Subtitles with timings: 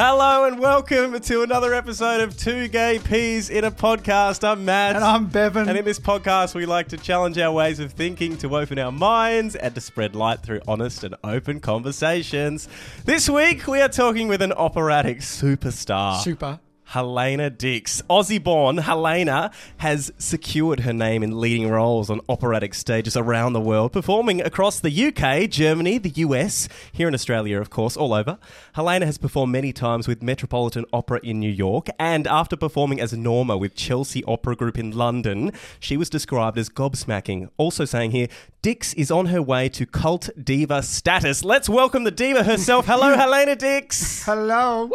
[0.00, 4.46] Hello and welcome to another episode of Two Gay Peas in a Podcast.
[4.46, 4.94] I'm Matt.
[4.94, 5.68] And I'm Bevan.
[5.68, 8.92] And in this podcast, we like to challenge our ways of thinking, to open our
[8.92, 12.68] minds, and to spread light through honest and open conversations.
[13.06, 16.20] This week, we are talking with an operatic superstar.
[16.20, 16.60] Super.
[16.88, 18.00] Helena Dix.
[18.08, 23.60] Aussie born Helena has secured her name in leading roles on operatic stages around the
[23.60, 28.38] world, performing across the UK, Germany, the US, here in Australia, of course, all over.
[28.72, 33.12] Helena has performed many times with Metropolitan Opera in New York, and after performing as
[33.12, 37.50] Norma with Chelsea Opera Group in London, she was described as gobsmacking.
[37.58, 38.28] Also saying here,
[38.62, 41.44] Dix is on her way to cult diva status.
[41.44, 42.86] Let's welcome the diva herself.
[42.86, 44.24] Hello, Helena Dix.
[44.24, 44.90] Hello.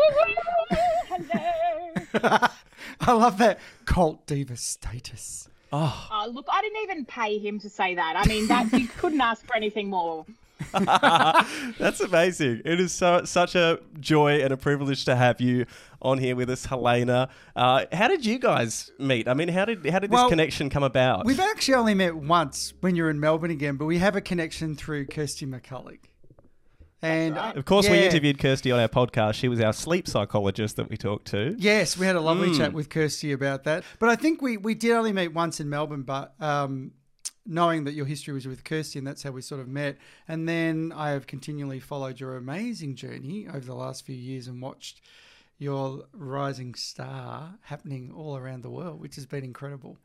[1.08, 1.83] Hello.
[2.14, 5.50] I love that cult diva status.
[5.72, 8.16] Oh, look, I didn't even pay him to say that.
[8.16, 10.26] I mean, that you couldn't ask for anything more.
[10.72, 12.62] That's amazing.
[12.64, 15.66] It is so such a joy and a privilege to have you
[16.02, 17.30] on here with us, Helena.
[17.56, 19.28] Uh, how did you guys meet?
[19.28, 21.26] I mean, how did how did this Well, connection come about?
[21.26, 24.76] We've actually only met once when you're in Melbourne again, but we have a connection
[24.76, 26.00] through Kirsty McCulloch.
[27.04, 29.34] And of course, we interviewed Kirsty on our podcast.
[29.36, 31.54] She was our sleep psychologist that we talked to.
[31.60, 32.58] Yes, we had a lovely Mm.
[32.58, 33.84] chat with Kirsty about that.
[34.00, 36.92] But I think we, we did only meet once in Melbourne, but um,
[37.46, 39.98] knowing that your history was with Kirsty, and that's how we sort of met.
[40.30, 44.62] And then I have continually followed your amazing journey over the last few years and
[44.62, 45.02] watched
[45.60, 49.98] your rising star happening all around the world, which has been incredible.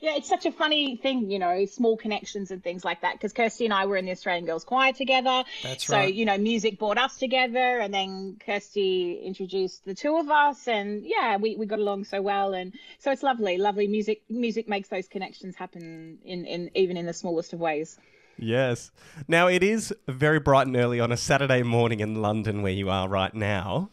[0.00, 3.14] Yeah, it's such a funny thing, you know, small connections and things like that.
[3.14, 5.44] Because Kirsty and I were in the Australian Girls Choir together.
[5.62, 6.12] That's so, right.
[6.12, 11.04] you know, music brought us together, and then Kirsty introduced the two of us, and
[11.04, 14.22] yeah, we, we got along so well, and so it's lovely, lovely music.
[14.28, 17.98] Music makes those connections happen in, in even in the smallest of ways.
[18.38, 18.90] Yes.
[19.28, 22.90] Now it is very bright and early on a Saturday morning in London, where you
[22.90, 23.90] are right now.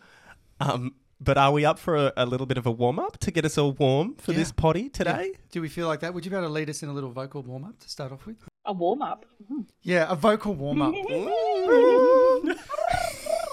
[0.60, 3.32] Um, but are we up for a, a little bit of a warm up to
[3.32, 4.40] get us all warm for Yeah.
[4.40, 5.34] this potty today?
[5.52, 6.14] Do we feel like that?
[6.14, 8.12] Would you be able to lead us in a little vocal warm up to start
[8.12, 8.38] off with?
[8.66, 9.26] A warm up.
[9.48, 9.62] Hmm.
[9.82, 10.94] Yeah, a vocal warm up.
[10.98, 12.56] oh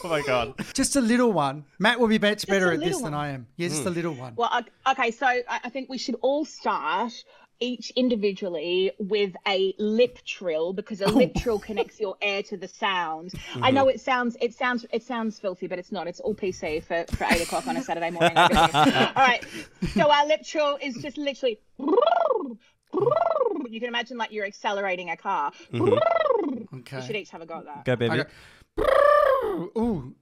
[0.05, 0.55] my god.
[0.73, 1.65] just a little one.
[1.79, 3.15] Matt will be much better at this little than.
[3.15, 3.47] I am.
[3.57, 3.95] Yeah, just a hmm.
[3.95, 4.35] little one.
[4.37, 7.13] Well, okay, so I I think we should all start
[7.61, 11.41] each individually with a lip trill because a lip oh.
[11.41, 13.33] trill connects your air to the sound.
[13.35, 13.75] I mm-hmm.
[13.75, 16.09] know it sounds it sounds it sounds filthy, but it's not.
[16.09, 18.37] It's all PC for, for eight o'clock on a Saturday morning.
[18.37, 18.51] All
[19.17, 19.45] right,
[19.95, 21.61] so our lip trill is just literally.
[23.69, 25.53] You can imagine like you're accelerating a car.
[25.73, 25.87] Mm-hmm.
[25.87, 26.01] You
[26.81, 27.01] Okay.
[27.07, 27.85] should each have a go at that.
[27.85, 28.21] Go, baby.
[28.21, 28.31] Okay.
[29.79, 30.15] Ooh.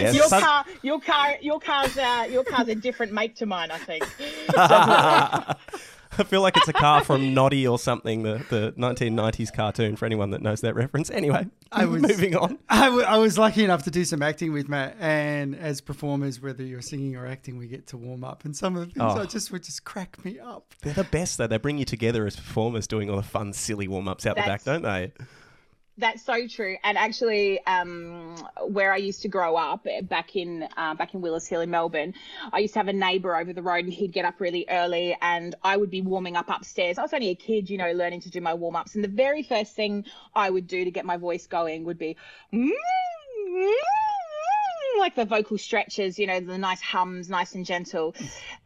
[0.00, 3.46] Yes, Your son- car, your car, your car's uh, your car's a different make to
[3.46, 4.04] mine, I think.
[6.18, 10.06] I feel like it's a car from Noddy or something, the, the 1990s cartoon, for
[10.06, 11.10] anyone that knows that reference.
[11.10, 12.58] Anyway, I was- moving on.
[12.70, 16.40] I, w- I was lucky enough to do some acting with Matt, and as performers,
[16.40, 19.12] whether you're singing or acting, we get to warm up, and some of the things
[19.14, 19.20] Oh.
[19.20, 20.74] I just would just crack me up.
[20.80, 21.48] They're the best, though.
[21.48, 24.42] They bring you together as performers doing all the fun, silly warm ups out the
[24.42, 25.12] back, don't they?
[25.98, 26.76] That's so true.
[26.84, 28.36] And actually, um,
[28.66, 31.70] where I used to grow up eh, back in uh, back in Wheelers Hill in
[31.70, 32.12] Melbourne,
[32.52, 35.16] I used to have a neighbour over the road, and he'd get up really early,
[35.22, 36.98] and I would be warming up upstairs.
[36.98, 39.08] I was only a kid, you know, learning to do my warm ups, and the
[39.08, 42.16] very first thing I would do to get my voice going would be.
[42.52, 42.68] "Mm,
[43.48, 43.72] mm,
[44.98, 48.14] Like the vocal stretches, you know, the nice hums, nice and gentle.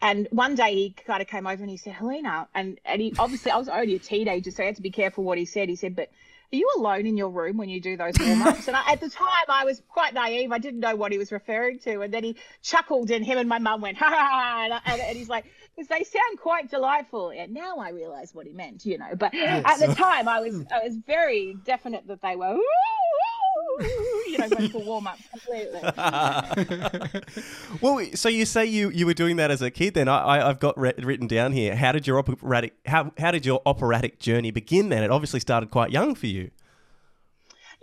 [0.02, 3.14] And one day he kind of came over and he said, Helena, and, and he
[3.18, 5.68] obviously, I was already a teenager, so I had to be careful what he said.
[5.68, 6.10] He said, But
[6.52, 8.66] are you alone in your room when you do those warm ups?
[8.66, 10.50] and I, at the time, I was quite naive.
[10.50, 12.00] I didn't know what he was referring to.
[12.00, 14.80] And then he chuckled, and him and my mum went, ha ha ha.
[14.84, 15.44] And, and, he's like,
[15.76, 17.30] because they sound quite delightful.
[17.30, 19.14] And now I realize what he meant, you know.
[19.16, 22.58] But at the time, I was I was very definite that they were,
[23.81, 25.81] you know, for warm ups completely.
[27.81, 29.95] well, so you say you, you were doing that as a kid.
[29.95, 31.77] Then I, I I've got writ written down here.
[31.77, 34.89] How did your operatic how how did your operatic journey begin?
[34.89, 36.51] Then it obviously started quite young for you.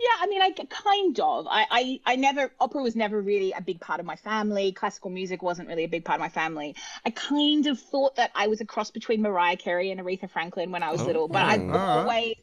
[0.00, 1.48] Yeah, I mean, I kind of.
[1.50, 4.70] I, I, I never, opera was never really a big part of my family.
[4.70, 6.76] Classical music wasn't really a big part of my family.
[7.04, 10.70] I kind of thought that I was a cross between Mariah Carey and Aretha Franklin
[10.70, 11.06] when I was oh.
[11.06, 11.74] little, but I've mm.
[11.74, 12.36] always,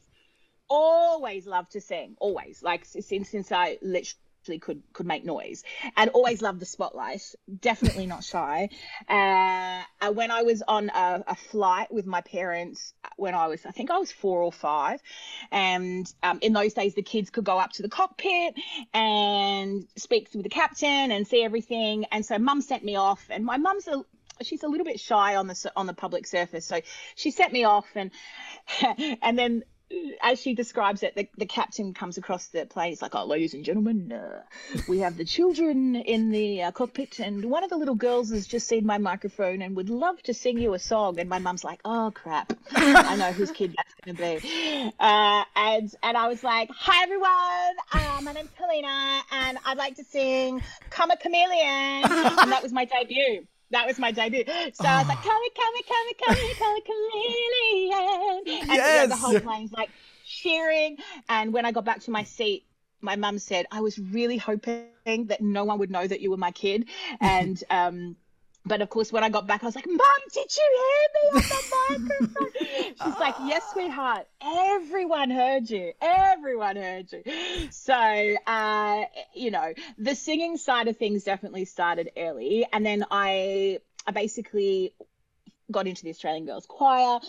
[0.68, 2.16] always loved to sing.
[2.18, 2.62] Always.
[2.62, 4.16] Like, since, since I literally
[4.60, 5.64] could could make noise
[5.96, 7.20] and always loved the spotlight
[7.60, 8.68] definitely not shy
[9.08, 13.66] uh, uh, when i was on a, a flight with my parents when i was
[13.66, 15.02] i think i was four or five
[15.50, 18.54] and um, in those days the kids could go up to the cockpit
[18.94, 23.44] and speak with the captain and see everything and so mum sent me off and
[23.44, 24.04] my mum's a
[24.42, 26.66] she's a little bit shy on the on the public surface.
[26.66, 26.80] So
[27.14, 28.10] she sent me off, and
[29.22, 29.64] and then
[30.22, 32.90] as she describes it, the, the captain comes across the plane.
[32.90, 34.42] He's like, "Oh, ladies and gentlemen, uh,
[34.88, 38.46] we have the children in the uh, cockpit, and one of the little girls has
[38.46, 41.64] just seen my microphone and would love to sing you a song." And my mum's
[41.64, 46.28] like, "Oh crap, I know whose kid that's going to be." Uh, and and I
[46.28, 52.04] was like, "Hi everyone, uh, my name's Helena, and I'd like to sing "Karma Chameleon,"
[52.04, 54.44] and that was my debut that was my debut.
[54.46, 54.86] So oh.
[54.86, 58.60] I was like, come here, come here, come here, come come chameleon.
[58.62, 59.02] And yes.
[59.02, 59.90] you know, the whole plane's like
[60.24, 60.98] cheering.
[61.28, 62.66] And when I got back to my seat,
[63.00, 66.36] my mum said, I was really hoping that no one would know that you were
[66.36, 66.88] my kid.
[67.20, 68.16] And um,
[68.66, 69.98] but of course, when I got back, I was like, Mom,
[70.32, 72.94] did you hear me on the microphone?
[73.04, 74.26] She's like, Yes, sweetheart.
[74.42, 75.92] Everyone heard you.
[76.02, 77.22] Everyone heard you.
[77.70, 79.04] So, uh,
[79.34, 82.66] you know, the singing side of things definitely started early.
[82.72, 84.94] And then I, I basically
[85.70, 87.20] got into the Australian Girls Choir,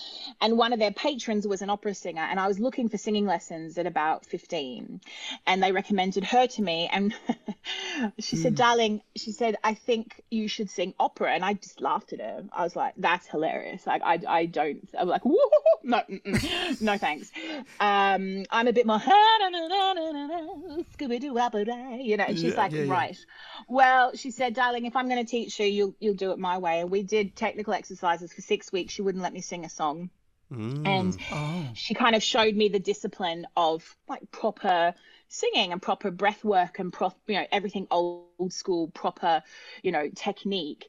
[0.41, 3.25] and one of their patrons was an opera singer, and I was looking for singing
[3.25, 5.01] lessons at about 15,
[5.45, 7.13] and they recommended her to me, and
[8.19, 8.41] she mm.
[8.41, 8.57] said, hmm.
[8.57, 12.43] "Darling," she said, "I think you should sing opera," and I just laughed at her.
[12.51, 14.87] I was like, "That's hilarious!" Like I, I don't.
[14.97, 15.39] I'm like, Woo!
[15.83, 16.01] no,
[16.81, 17.31] no, thanks.
[17.79, 18.99] Um, I'm a bit more
[20.97, 21.65] Scooby Doo opera,
[21.99, 22.25] you know.
[22.25, 23.65] And she's yeah, like, yeah, "Right." Yeah.
[23.67, 26.57] Well, she said, "Darling, if I'm going to teach you, you'll you'll do it my
[26.57, 28.93] way." And we did technical exercises for six weeks.
[28.93, 30.09] She wouldn't let me sing a song.
[30.51, 30.87] Mm.
[30.87, 31.67] And oh.
[31.73, 34.93] she kind of showed me the discipline of like proper
[35.27, 39.43] singing and proper breath work and prop, you know, everything old school, proper,
[39.83, 40.87] you know, technique.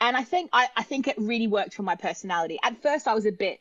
[0.00, 2.58] And I think I, I think it really worked for my personality.
[2.62, 3.60] At first I was a bit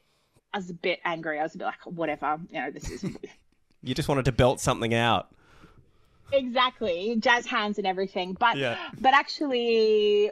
[0.54, 1.40] I was a bit angry.
[1.40, 3.04] I was a bit like, whatever, you know, this is
[3.84, 5.28] You just wanted to belt something out.
[6.32, 7.18] Exactly.
[7.20, 8.36] Jazz hands and everything.
[8.40, 8.78] But yeah.
[9.00, 10.32] but actually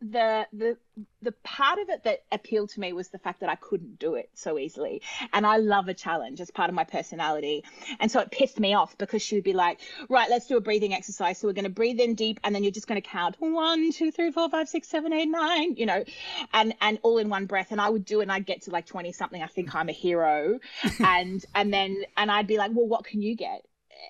[0.00, 0.76] the the
[1.22, 4.14] the part of it that appealed to me was the fact that I couldn't do
[4.14, 5.02] it so easily.
[5.32, 7.64] And I love a challenge as part of my personality.
[7.98, 10.60] And so it pissed me off because she would be like, right, let's do a
[10.60, 11.38] breathing exercise.
[11.38, 13.92] So we're going to breathe in deep and then you're just going to count one,
[13.92, 16.04] two, three, four, five, six, seven, eight, nine, you know,
[16.52, 17.72] and, and all in one breath.
[17.72, 19.42] And I would do it and I'd get to like 20 something.
[19.42, 20.60] I think I'm a hero.
[21.00, 23.66] and, and then, and I'd be like, well, what can you get?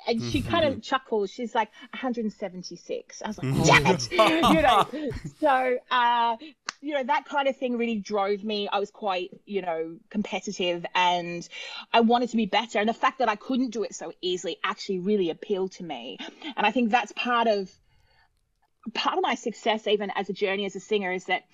[0.06, 1.31] And she kind of chuckles.
[1.31, 3.23] She's like 176.
[3.23, 5.11] I was like, damn it, you know.
[5.41, 6.37] So, uh,
[6.81, 8.69] you know, that kind of thing really drove me.
[8.71, 11.47] I was quite, you know, competitive, and
[11.93, 12.79] I wanted to be better.
[12.79, 16.19] And the fact that I couldn't do it so easily actually really appealed to me.
[16.56, 17.71] And I think that's part of
[18.94, 21.44] part of my success, even as a journey as a singer, is that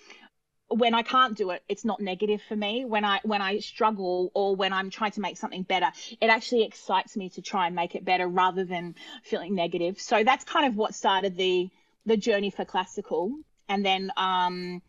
[0.74, 2.84] when I can't do it, it's not negative for me.
[2.84, 5.90] When I when I struggle or when I'm trying to make something better,
[6.20, 10.00] it actually excites me to try and make it better rather than feeling negative.
[10.00, 11.70] So that's kind of what started the
[12.06, 13.32] the journey for classical.
[13.68, 14.82] And then um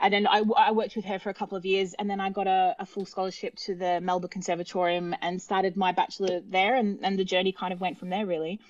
[0.00, 2.30] and then I, I worked with her for a couple of years and then I
[2.30, 7.00] got a, a full scholarship to the Melbourne Conservatorium and started my bachelor there and,
[7.02, 8.60] and the journey kind of went from there really.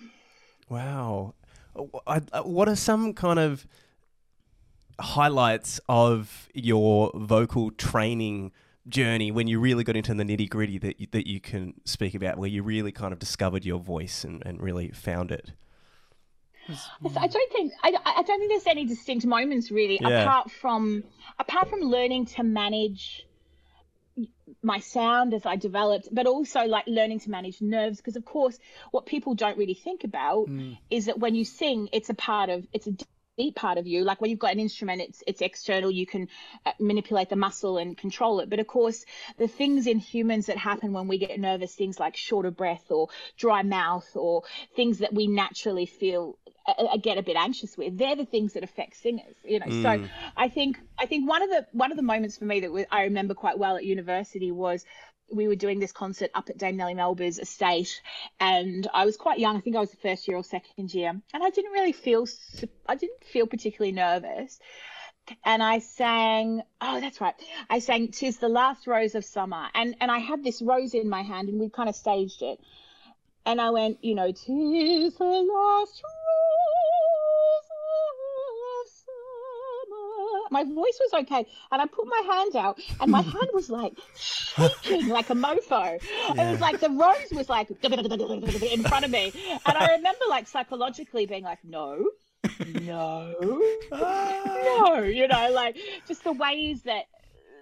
[0.68, 1.34] Wow.
[2.06, 3.66] I, I, what are some kind of
[5.00, 8.52] highlights of your vocal training
[8.88, 12.14] journey when you really got into the nitty gritty that you, that you can speak
[12.14, 15.52] about, where you really kind of discovered your voice and, and really found it?
[16.68, 20.22] I don't think I, I don't think there's any distinct moments really, yeah.
[20.22, 21.04] apart from
[21.38, 23.26] apart from learning to manage
[24.62, 27.98] my sound as I developed, but also like learning to manage nerves.
[27.98, 28.58] Because of course,
[28.92, 30.78] what people don't really think about mm.
[30.88, 32.92] is that when you sing, it's a part of it's a
[33.56, 36.28] part of you like when you've got an instrument it's it's external you can
[36.64, 39.04] uh, manipulate the muscle and control it but of course
[39.38, 43.08] the things in humans that happen when we get nervous things like shorter breath or
[43.36, 44.44] dry mouth or
[44.76, 48.52] things that we naturally feel uh, uh get a bit anxious with they're the things
[48.52, 49.82] that affect singers you know mm.
[49.82, 52.86] so i think i think one of the one of the moments for me that
[52.92, 54.84] i remember quite well at university was
[55.32, 58.00] we were doing this concert up at Dame Nellie Melba's estate,
[58.40, 59.56] and I was quite young.
[59.56, 62.26] I think I was the first year or second year, and I didn't really feel
[62.86, 64.58] I didn't feel particularly nervous.
[65.42, 67.34] And I sang, oh, that's right.
[67.70, 71.08] I sang "Tis the Last Rose of Summer," and and I had this rose in
[71.08, 72.60] my hand, and we kind of staged it.
[73.46, 76.02] And I went, you know, "Tis the last
[80.54, 81.44] my voice was okay.
[81.72, 86.00] And I put my hand out, and my hand was like shaking like a mofo.
[86.00, 86.48] Yeah.
[86.48, 89.32] It was like the rose was like in front of me.
[89.66, 92.08] And I remember like psychologically being like, no,
[92.80, 93.34] no,
[93.90, 97.06] no, you know, like just the ways that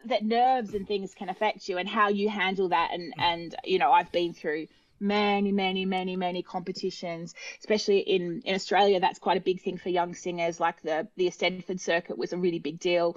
[0.04, 3.78] that nerves and things can affect you and how you handle that and and you
[3.78, 4.66] know i've been through
[5.02, 9.00] many, many, many, many competitions, especially in, in Australia.
[9.00, 10.61] That's quite a big thing for young singers.
[10.61, 13.16] Like the, the Eisteddfod circuit was a really big deal.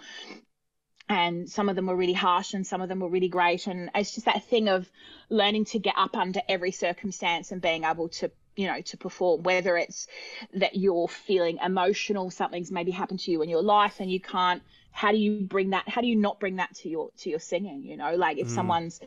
[1.08, 3.68] And some of them were really harsh and some of them were really great.
[3.68, 4.90] And it's just that thing of
[5.30, 9.44] learning to get up under every circumstance and being able to you know to perform
[9.44, 10.08] whether it's
[10.54, 14.64] that you're feeling emotional something's maybe happened to you in your life and you can't
[14.92, 17.40] how do you bring that how do you not bring that to your to your
[17.40, 18.56] singing you know like if mm.
[18.56, 19.02] someone's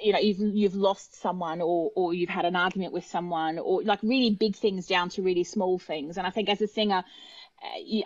[0.00, 3.82] you know you've you've lost someone or or you've had an argument with someone or
[3.82, 7.04] like really big things down to really small things and i think as a singer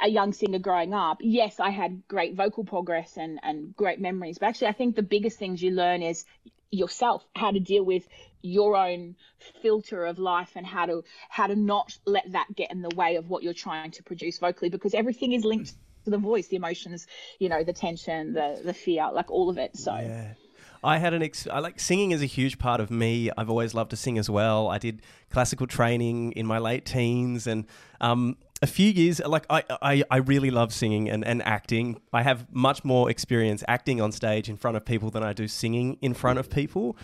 [0.02, 4.38] a young singer growing up yes i had great vocal progress and and great memories
[4.38, 6.25] but actually i think the biggest things you learn is
[6.71, 8.07] yourself how to deal with
[8.42, 9.16] your own
[9.62, 13.16] filter of life and how to how to not let that get in the way
[13.16, 15.73] of what you're trying to produce vocally because everything is linked
[16.04, 17.07] to the voice the emotions
[17.38, 20.35] you know the tension the the fear like all of it so yeah.
[20.83, 23.31] I had an ex- I like singing is a huge part of me.
[23.37, 24.69] I've always loved to sing as well.
[24.69, 27.67] I did classical training in my late teens and
[28.01, 32.01] um, a few years like I, I, I really love singing and, and acting.
[32.13, 35.49] I have much more experience acting on stage in front of people than I do
[35.49, 36.97] singing in front of people.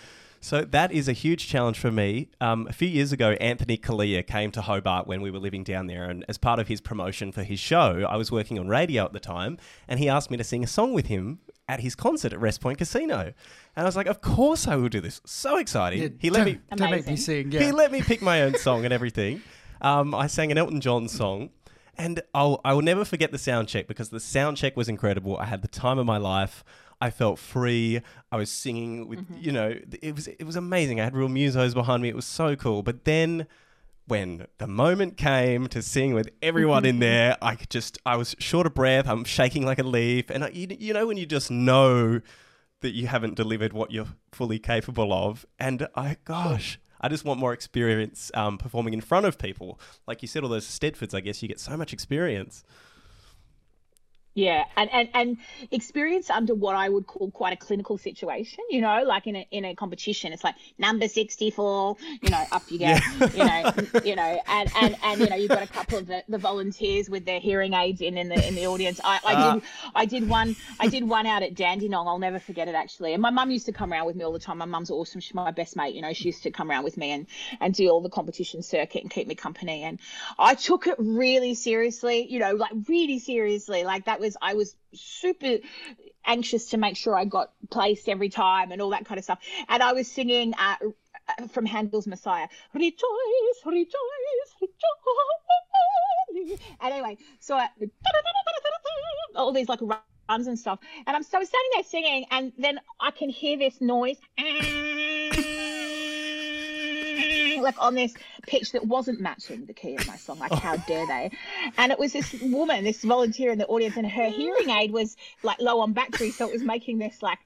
[0.44, 2.28] So that is a huge challenge for me.
[2.38, 5.86] Um, a few years ago, Anthony Callea came to Hobart when we were living down
[5.86, 9.06] there, and as part of his promotion for his show, I was working on radio
[9.06, 9.56] at the time,
[9.88, 12.60] and he asked me to sing a song with him at his concert at Wrest
[12.60, 13.32] Point Casino, and
[13.74, 16.02] I was like, "Of course I will do this!" So exciting.
[16.02, 17.50] Yeah, he let me to make me sing.
[17.50, 17.62] Yeah.
[17.62, 19.40] He let me pick my own song and everything.
[19.80, 21.52] Um, I sang an Elton John song.
[21.96, 25.36] And I'll, I will never forget the sound check because the sound check was incredible.
[25.36, 26.64] I had the time of my life.
[27.00, 28.00] I felt free.
[28.30, 29.36] I was singing with, mm-hmm.
[29.38, 31.00] you know, it was it was amazing.
[31.00, 32.08] I had real musos behind me.
[32.08, 32.82] It was so cool.
[32.82, 33.46] But then
[34.06, 38.34] when the moment came to sing with everyone in there, I could just I was
[38.38, 39.08] short of breath.
[39.08, 42.20] I'm shaking like a leaf, and I, you, you know when you just know
[42.80, 46.78] that you haven't delivered what you're fully capable of, and I gosh.
[47.00, 49.78] I just want more experience um, performing in front of people.
[50.06, 52.64] Like you said, all those Stedfords, I guess you get so much experience.
[54.36, 55.36] Yeah, and, and and
[55.70, 59.46] experience under what I would call quite a clinical situation, you know, like in a
[59.52, 63.28] in a competition, it's like number sixty four, you know, up you get, yeah.
[63.28, 66.24] you know, you know, and, and and you know, you've got a couple of the,
[66.28, 69.00] the volunteers with their hearing aids in in the in the audience.
[69.04, 69.54] I, I uh.
[69.54, 69.62] did
[69.94, 72.08] I did one I did one out at Dandenong.
[72.08, 73.12] I'll never forget it actually.
[73.12, 74.58] And my mum used to come around with me all the time.
[74.58, 75.20] My mum's awesome.
[75.20, 75.94] She's my best mate.
[75.94, 77.28] You know, she used to come around with me and
[77.60, 79.84] and do all the competition circuit and keep me company.
[79.84, 80.00] And
[80.40, 84.74] I took it really seriously, you know, like really seriously, like that was I was
[84.94, 85.58] super
[86.26, 89.38] anxious to make sure I got placed every time and all that kind of stuff.
[89.68, 94.74] And I was singing uh, uh from Handel's Messiah, rejoice, rejoice, rejoice.
[96.80, 97.68] And anyway, so I,
[99.36, 99.80] all these like
[100.28, 103.80] runs and stuff, and I'm so standing there singing, and then I can hear this
[103.80, 104.16] noise
[107.62, 108.14] like on this
[108.46, 110.38] pitch that wasn't matching the key of my song.
[110.38, 111.30] Like, how dare they?
[111.78, 115.16] And it was this woman, this volunteer in the audience, and her hearing aid was
[115.42, 117.38] like low on battery, so it was making this like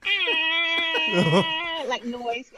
[1.87, 2.51] like noise.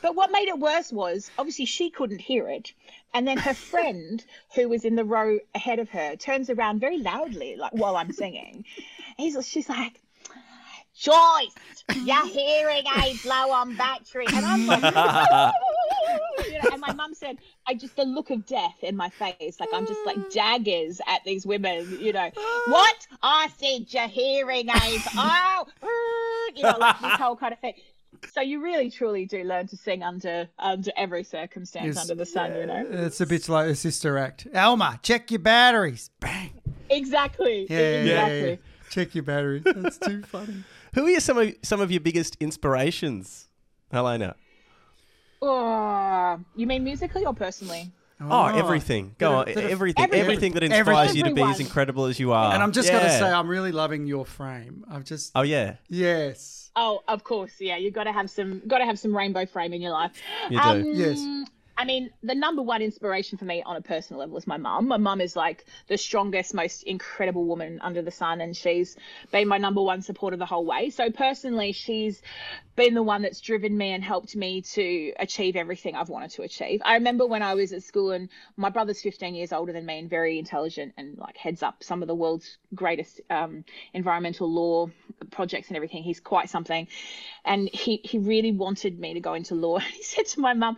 [0.00, 2.72] But what made it worse was obviously she couldn't hear it.
[3.14, 6.98] And then her friend, who was in the row ahead of her, turns around very
[6.98, 8.64] loudly, like while I'm singing.
[9.16, 10.00] He's, she's like,
[10.94, 11.54] Joyce,
[12.04, 14.26] your hearing aid's low on battery.
[14.32, 14.82] And I'm like,
[16.46, 19.60] you know, and my mum said, I just, the look of death in my face,
[19.60, 20.32] like I'm just like mm.
[20.32, 22.62] daggers at these women, you know, ah.
[22.68, 23.06] what?
[23.22, 25.06] I said your hearing aids.
[25.20, 27.74] Oh, mm, you know, like this whole kind of thing.
[28.32, 32.26] So you really truly do learn to sing under under every circumstance it's, under the
[32.26, 32.86] sun, you know.
[32.88, 34.46] It's a bit like a sister act.
[34.54, 36.10] Alma, check your batteries.
[36.20, 36.52] Bang.
[36.90, 37.66] Exactly.
[37.68, 38.40] Yeah, exactly.
[38.40, 38.56] Yeah, yeah.
[38.90, 39.62] Check your batteries.
[39.64, 40.64] That's too funny.
[40.94, 43.48] Who are some of some of your biggest inspirations,
[43.90, 44.36] Helena?
[45.40, 47.92] Oh, you mean musically or personally?
[48.20, 49.14] Oh, oh everything.
[49.18, 49.48] Go on.
[49.48, 52.52] Everything, everything, everything that inspires you to be as incredible as you are.
[52.52, 52.98] And I'm just yeah.
[52.98, 54.84] going to say, I'm really loving your frame.
[54.90, 55.32] I've just.
[55.34, 55.76] Oh yeah.
[55.88, 56.70] Yes.
[56.74, 57.52] Oh, of course.
[57.60, 58.62] Yeah, you've got to have some.
[58.66, 60.12] Got to have some rainbow frame in your life.
[60.50, 60.68] You do.
[60.68, 61.18] Um, yes.
[61.78, 64.88] I mean, the number one inspiration for me on a personal level is my mum.
[64.88, 68.96] My mum is like the strongest, most incredible woman under the sun, and she's
[69.30, 70.90] been my number one supporter the whole way.
[70.90, 72.20] So, personally, she's
[72.74, 76.42] been the one that's driven me and helped me to achieve everything I've wanted to
[76.42, 76.82] achieve.
[76.84, 80.00] I remember when I was at school, and my brother's 15 years older than me
[80.00, 84.90] and very intelligent and like heads up some of the world's greatest um, environmental law
[85.30, 86.02] projects and everything.
[86.02, 86.88] He's quite something.
[87.44, 89.78] And he, he really wanted me to go into law.
[89.88, 90.76] And he said to my mum,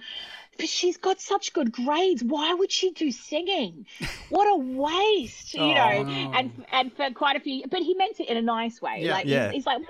[0.60, 2.22] but she's got such good grades.
[2.22, 3.86] Why would she do singing?
[4.28, 6.02] What a waste, you oh, know.
[6.02, 6.32] No.
[6.34, 8.98] And and for quite a few, but he meant it in a nice way.
[9.00, 9.46] Yeah, like yeah.
[9.46, 9.80] He's, he's like,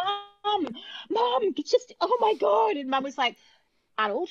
[0.44, 0.68] mom,
[1.10, 2.76] mom, just oh my god.
[2.76, 3.36] And mum was like,
[3.98, 4.30] adult,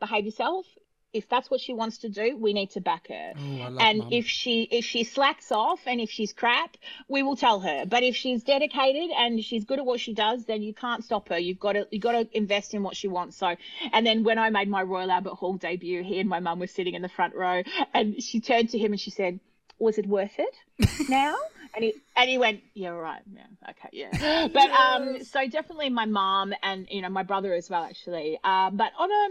[0.00, 0.66] behave yourself.
[1.12, 3.32] If that's what she wants to do, we need to back her.
[3.80, 6.76] And if she if she slacks off and if she's crap,
[7.08, 7.84] we will tell her.
[7.86, 11.28] But if she's dedicated and she's good at what she does, then you can't stop
[11.28, 11.38] her.
[11.38, 13.36] You've got to you've got to invest in what she wants.
[13.36, 13.54] So,
[13.92, 16.66] and then when I made my Royal Albert Hall debut, he and my mum were
[16.66, 19.38] sitting in the front row, and she turned to him and she said,
[19.78, 20.54] "Was it worth it
[21.10, 21.36] now?"
[21.74, 26.06] And he and he went, "Yeah, right, yeah, okay, yeah." But um, so definitely my
[26.06, 28.38] mom and you know my brother as well, actually.
[28.42, 29.28] Uh, but on a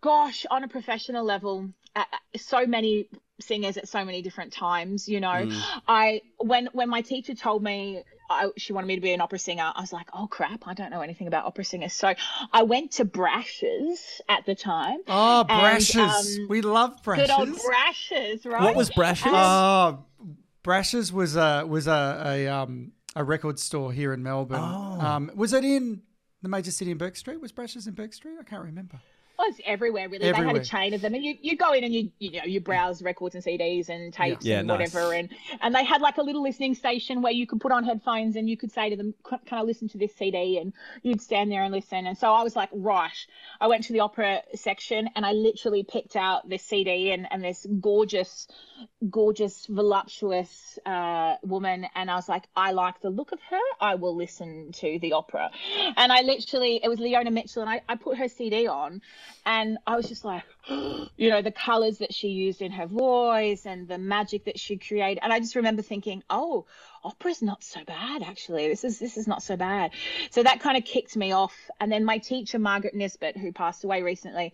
[0.00, 2.04] gosh, on a professional level, uh,
[2.36, 3.08] so many
[3.40, 5.08] singers at so many different times.
[5.08, 5.48] You know,
[5.88, 9.38] I when when my teacher told me I, she wanted me to be an opera
[9.38, 11.92] singer, I was like, oh crap, I don't know anything about opera singers.
[11.94, 12.14] So
[12.52, 14.98] I went to Brashes at the time.
[15.08, 16.38] Oh, And, Brashes.
[16.38, 17.26] um, we love Brashes.
[17.26, 18.62] Good old Brashes, right?
[18.62, 19.32] What was Brashes?
[19.34, 20.04] Oh,
[20.62, 24.60] Brashes was a was a a, um, a record store here in Melbourne.
[24.62, 25.00] Oh.
[25.00, 26.02] Um, was it in
[26.42, 27.40] the major city in Bourke Street?
[27.40, 28.36] Was Brashes in Bourke Street?
[28.38, 29.00] I can't remember.
[29.40, 30.30] Well, it's everywhere really.
[30.30, 32.44] They had a chain of them, and you, you go in and you you know
[32.44, 34.92] you browse records and CDs and tapes Yeah, and nice.
[34.92, 35.30] whatever, and
[35.62, 38.50] and they had like a little listening station where you could put on headphones and
[38.50, 41.62] you could say to them, "Can I listen to this CD?" And you'd stand there
[41.62, 42.04] and listen.
[42.06, 43.16] And so I was like, right.
[43.62, 47.42] I went to the opera section and I literally picked out this CD and and
[47.42, 48.46] this gorgeous,
[49.08, 53.60] gorgeous, voluptuous uh, woman, and I was like, I like the look of her.
[53.80, 55.50] I will listen to the opera.
[55.96, 59.00] And I literally, it was Leona Mitchell, and I, I put her CD on,
[59.46, 63.66] and I was just like, you know, the colors that she used in her voice
[63.66, 65.20] and the magic that she created.
[65.22, 66.66] And I just remember thinking, oh,
[67.02, 68.68] opera's not so bad actually.
[68.68, 69.92] This is this is not so bad.
[70.30, 71.54] So that kind of kicked me off.
[71.80, 74.52] And then my teacher, Margaret Nisbet, who passed away recently,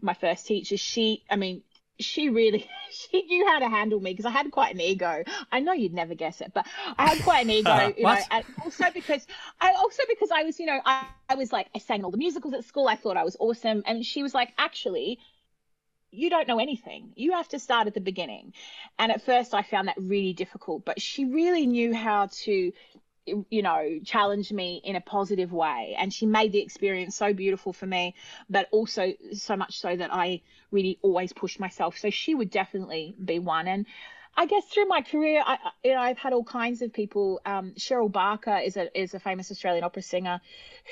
[0.00, 1.62] my first teacher, she, I mean,
[1.98, 5.24] she really she knew how to handle me because I had quite an ego.
[5.52, 8.44] I know you'd never guess it, but I had quite an ego, you know, and
[8.62, 9.26] also because
[9.60, 12.18] I also because I was, you know, I, I was like I sang all the
[12.18, 12.88] musicals at school.
[12.88, 15.18] I thought I was awesome, and she was like, actually,
[16.10, 17.12] you don't know anything.
[17.16, 18.54] You have to start at the beginning.
[18.98, 22.72] And at first, I found that really difficult, but she really knew how to
[23.50, 27.72] you know challenged me in a positive way and she made the experience so beautiful
[27.72, 28.14] for me
[28.48, 33.14] but also so much so that i really always pushed myself so she would definitely
[33.24, 33.86] be one and
[34.38, 37.40] I guess through my career, I, you know, I've had all kinds of people.
[37.44, 40.40] Um, Cheryl Barker is a is a famous Australian opera singer,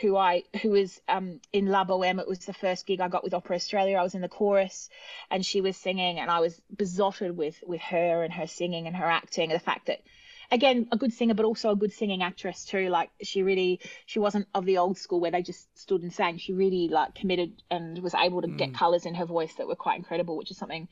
[0.01, 2.19] who I who was um, in La Boheme.
[2.19, 3.99] It was the first gig I got with Opera Australia.
[3.99, 4.91] I was in the chorus,
[5.31, 8.97] and she was singing, and I was besotted with with her and her singing and
[8.97, 9.51] her acting.
[9.51, 10.01] The fact that
[10.51, 12.89] again a good singer but also a good singing actress too.
[12.89, 16.39] Like she really she wasn't of the old school where they just stood and sang.
[16.39, 19.77] She really like committed and was able to get colors in her voice that were
[19.77, 20.89] quite incredible which is something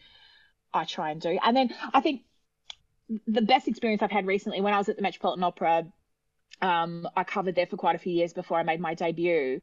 [0.73, 1.39] i try and do.
[1.43, 2.23] And then i think
[3.27, 5.87] the best experience i've had recently when i was at the metropolitan opera
[6.63, 9.61] um, i covered there for quite a few years before i made my debut.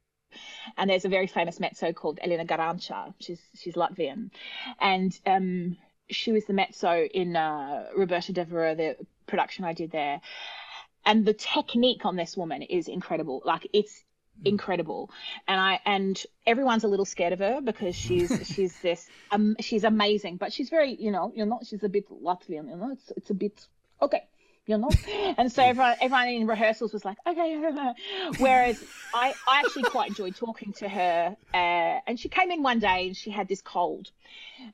[0.78, 3.14] And there's a very famous mezzo called Elina Garanča.
[3.20, 4.32] She's she's Latvian,
[4.80, 5.76] and um,
[6.10, 8.96] she was the mezzo in uh, Roberto Devereux, the
[9.32, 10.22] production I did there.
[11.04, 13.42] And the technique on this woman is incredible.
[13.44, 14.04] Like it's
[14.46, 15.10] incredible,
[15.48, 19.84] and I and everyone's a little scared of her because she's she's this um she's
[19.84, 22.70] amazing, but she's very you know you know she's a bit Latvian.
[22.70, 23.66] You know it's it's a bit
[24.00, 24.24] okay
[24.68, 24.90] you know
[25.38, 27.58] and so everyone everyone in rehearsals was like okay
[28.38, 32.80] whereas i i actually quite enjoyed talking to her uh, and she came in one
[32.80, 34.12] day and she had this cold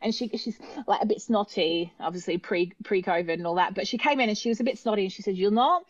[0.02, 3.88] and she she's like a bit snotty obviously pre pre covid and all that but
[3.88, 5.84] she came in and she was a bit snotty and she said "You're not."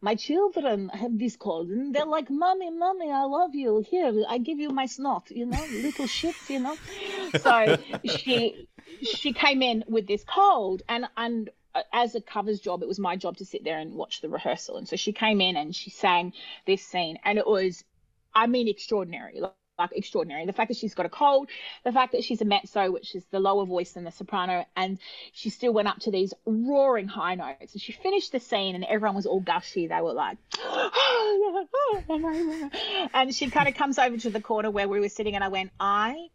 [0.00, 4.38] my children have this cold and they're like mommy mommy i love you here i
[4.38, 6.76] give you my snot you know little shit you know
[7.40, 8.68] so she
[9.02, 11.50] she came in with this cold and and
[11.92, 14.76] as a covers job it was my job to sit there and watch the rehearsal.
[14.76, 16.32] And so she came in and she sang
[16.66, 17.84] this scene and it was
[18.34, 20.46] i mean extraordinary like, like extraordinary.
[20.46, 21.48] The fact that she's got a cold
[21.84, 24.98] the fact that she's a mezzo which is the lower voice than the soprano and
[25.32, 27.72] she still went up to these roaring high notes.
[27.72, 29.86] And she finished the scene and everyone was all gushy.
[29.86, 30.38] They were like
[33.14, 35.48] and she kind of comes over to the corner where we were sitting and i
[35.48, 36.28] went i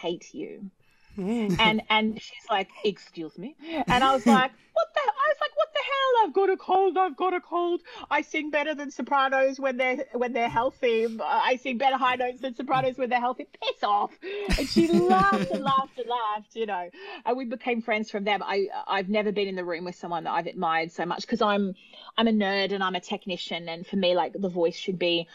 [0.00, 0.70] hate you
[1.20, 3.56] and and she's like, "Excuse me,"
[3.88, 6.26] and I was like, "What the?" I was like, "What the hell?
[6.26, 6.98] I've got a cold.
[6.98, 7.80] I've got a cold.
[8.10, 11.06] I sing better than sopranos when they're when they're healthy.
[11.22, 13.46] I sing better high notes than sopranos when they're healthy.
[13.60, 14.12] Piss off!"
[14.58, 16.90] And she laughed and laughed and laughed, you know.
[17.24, 18.38] And we became friends from there.
[18.42, 21.42] I I've never been in the room with someone that I've admired so much because
[21.42, 21.74] I'm
[22.16, 25.28] I'm a nerd and I'm a technician, and for me, like the voice should be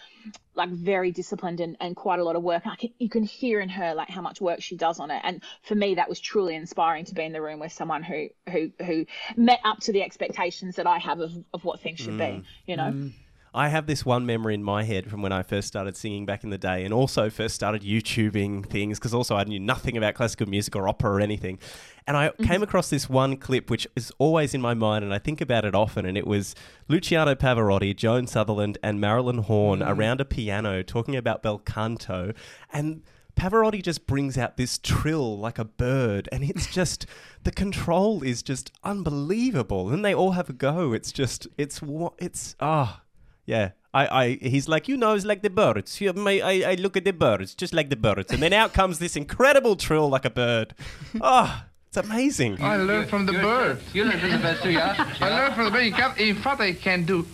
[0.56, 2.66] like very disciplined and, and quite a lot of work.
[2.66, 5.22] I can, you can hear in her like how much work she does on it.
[5.24, 8.30] And for me, that was truly inspiring to be in the room with someone who
[8.50, 12.18] who who met up to the expectations that I have of, of what things should
[12.18, 12.24] be.
[12.24, 12.44] Mm.
[12.66, 12.92] You know.
[12.92, 13.14] Mm.
[13.56, 16.44] I have this one memory in my head from when I first started singing back
[16.44, 20.14] in the day and also first started YouTubing things because also I knew nothing about
[20.14, 21.60] classical music or opera or anything.
[22.06, 25.20] And I came across this one clip which is always in my mind and I
[25.20, 26.06] think about it often.
[26.06, 26.54] And it was
[26.90, 32.34] Luciano Pavarotti, Joan Sutherland, and Marilyn Horne around a piano talking about bel canto.
[32.74, 33.04] And
[33.38, 37.06] Pavarotti just brings out this trill like a bird, and it's just
[37.44, 39.90] the control is just unbelievable.
[39.90, 40.94] And they all have a go.
[40.94, 43.02] It's just it's what it's ah
[43.46, 43.72] yeah.
[43.94, 46.02] I, I he's like you know it's like the birds.
[46.02, 48.74] You may, I, I look at the birds just like the birds, and then out
[48.74, 50.74] comes this incredible trill like a bird.
[51.22, 52.62] Oh, it's amazing.
[52.62, 53.80] I learned from the bird.
[53.94, 55.14] You learn from the best too, yeah?
[55.22, 55.86] I learned from the bird.
[55.86, 57.26] You can, in fact, I can do.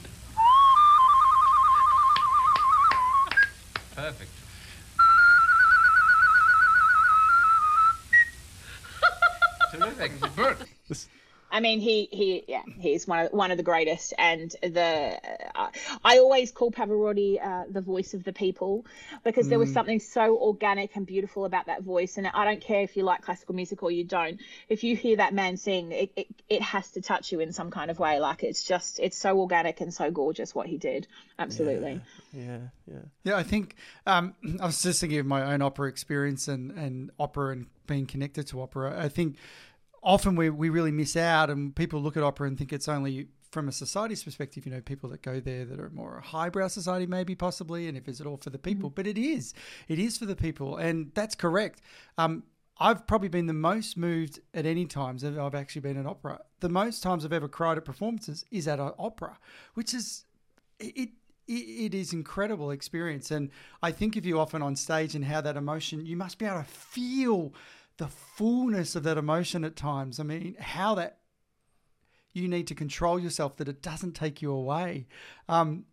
[11.51, 15.19] I mean, he he yeah, he's one of one of the greatest, and the
[15.53, 15.69] uh,
[16.03, 18.85] I always call Pavarotti uh, the voice of the people
[19.23, 22.17] because there was something so organic and beautiful about that voice.
[22.17, 24.39] And I don't care if you like classical music or you don't.
[24.69, 27.69] If you hear that man sing, it it, it has to touch you in some
[27.69, 28.19] kind of way.
[28.19, 31.07] Like it's just it's so organic and so gorgeous what he did.
[31.37, 32.01] Absolutely.
[32.31, 32.99] Yeah, yeah.
[33.23, 37.11] Yeah, I think um, I was just thinking of my own opera experience and, and
[37.19, 38.95] opera and being connected to opera.
[38.97, 39.35] I think
[40.03, 43.27] often we, we really miss out and people look at opera and think it's only
[43.51, 46.67] from a society's perspective, you know, people that go there that are more a highbrow
[46.67, 49.53] society, maybe possibly, and if it's it all for the people, but it is,
[49.87, 51.81] it is for the people, and that's correct.
[52.17, 52.43] Um,
[52.79, 56.39] I've probably been the most moved at any times that I've actually been at opera.
[56.61, 59.37] The most times I've ever cried at performances is at an opera,
[59.73, 60.25] which is
[60.79, 60.93] it.
[60.95, 61.09] It,
[61.53, 63.49] it is incredible experience, and
[63.83, 66.59] I think of you often on stage and how that emotion, you must be able
[66.59, 67.53] to feel
[68.01, 70.19] the fullness of that emotion at times.
[70.19, 71.19] I mean, how that
[72.33, 75.05] you need to control yourself that it doesn't take you away.
[75.47, 75.85] Um,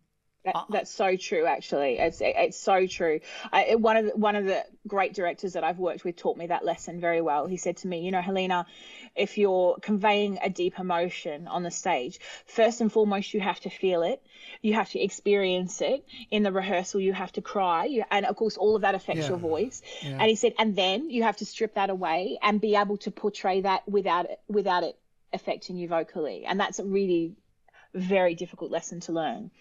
[0.45, 0.65] That, uh-uh.
[0.69, 1.45] that's so true.
[1.45, 3.19] Actually, it's it's so true.
[3.51, 6.47] I, one of the, one of the great directors that I've worked with taught me
[6.47, 7.45] that lesson very well.
[7.45, 8.65] He said to me, "You know, Helena,
[9.17, 13.69] if you're conveying a deep emotion on the stage, first and foremost, you have to
[13.69, 14.21] feel it.
[14.61, 16.05] You have to experience it.
[16.31, 19.23] In the rehearsal, you have to cry, you, and of course, all of that affects
[19.23, 19.29] Yeah.
[19.29, 19.81] your voice.
[20.01, 20.11] Yeah.
[20.21, 23.11] And he said, and then you have to strip that away and be able to
[23.11, 24.97] portray that without it, without it
[25.33, 26.45] affecting you vocally.
[26.45, 27.35] And that's a really
[27.93, 29.51] very difficult lesson to learn.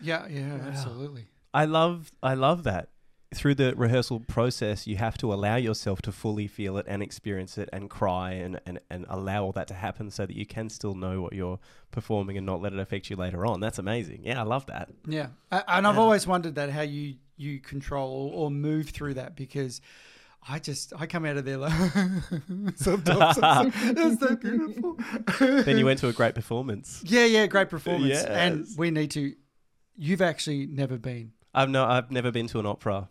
[0.00, 1.26] Yeah, yeah, absolutely.
[1.54, 2.90] I love I love that.
[3.34, 7.58] Through the rehearsal process, you have to allow yourself to fully feel it and experience
[7.58, 10.70] it and cry and, and, and allow all that to happen so that you can
[10.70, 11.58] still know what you're
[11.90, 13.60] performing and not let it affect you later on.
[13.60, 14.20] That's amazing.
[14.22, 14.88] Yeah, I love that.
[15.06, 19.36] Yeah, A- and I've always wondered that how you you control or move through that
[19.36, 19.82] because
[20.48, 21.72] I just I come out of there like
[22.76, 24.96] sometimes I'm so, it's so beautiful.
[25.38, 27.02] Then you went to a great performance.
[27.04, 29.34] yeah, yeah, great performance, and we need to.
[29.98, 33.08] You've actually never been I've no I've never been to an opera.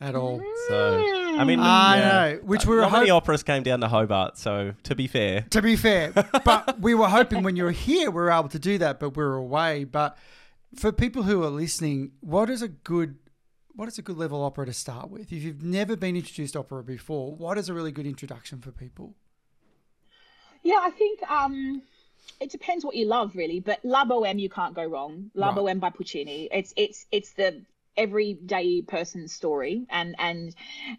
[0.00, 0.42] at all.
[0.68, 1.04] So
[1.38, 2.08] I mean I yeah.
[2.08, 5.06] know, which we were Not many hop- operas came down to Hobart, so to be
[5.06, 5.46] fair.
[5.50, 6.12] To be fair,
[6.44, 9.16] but we were hoping when you were here we were able to do that, but
[9.16, 9.84] we were away.
[9.84, 10.18] But
[10.74, 13.16] for people who are listening, what is a good
[13.74, 15.30] what is a good level opera to start with?
[15.32, 18.72] If you've never been introduced to opera before, what is a really good introduction for
[18.72, 19.14] people?
[20.62, 21.82] Yeah, I think um,
[22.40, 23.60] it depends what you love, really.
[23.60, 25.30] But La Boheme, you can't go wrong.
[25.34, 25.56] La Right.
[25.56, 26.48] Boheme by Puccini.
[26.52, 27.62] It's it's it's the
[27.96, 30.54] everyday person's story, and and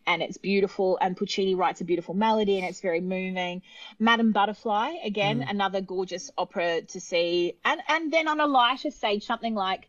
[0.08, 0.98] and it's beautiful.
[1.00, 3.62] And Puccini writes a beautiful melody, and it's very moving.
[4.00, 7.54] Madame Butterfly, again, another gorgeous opera to see.
[7.64, 9.88] And and then on a lighter stage, something like.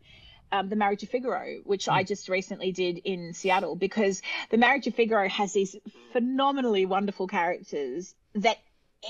[0.51, 4.87] Um, the Marriage of Figaro, which I just recently did in Seattle, because the Marriage
[4.87, 5.75] of Figaro has these
[6.11, 8.57] phenomenally wonderful characters that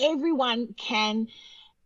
[0.02, 1.30] everyone can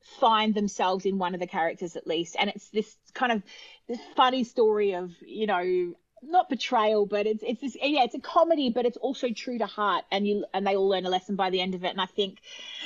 [0.03, 2.35] find themselves in one of the characters at least.
[2.37, 3.43] And it's this kind of
[3.87, 5.93] this funny story of you know
[6.29, 9.65] not betrayal but it's it's this yeah it's a comedy but it's also true to
[9.65, 11.89] heart and you and they all learn a lesson by the end of it.
[11.89, 12.39] And i think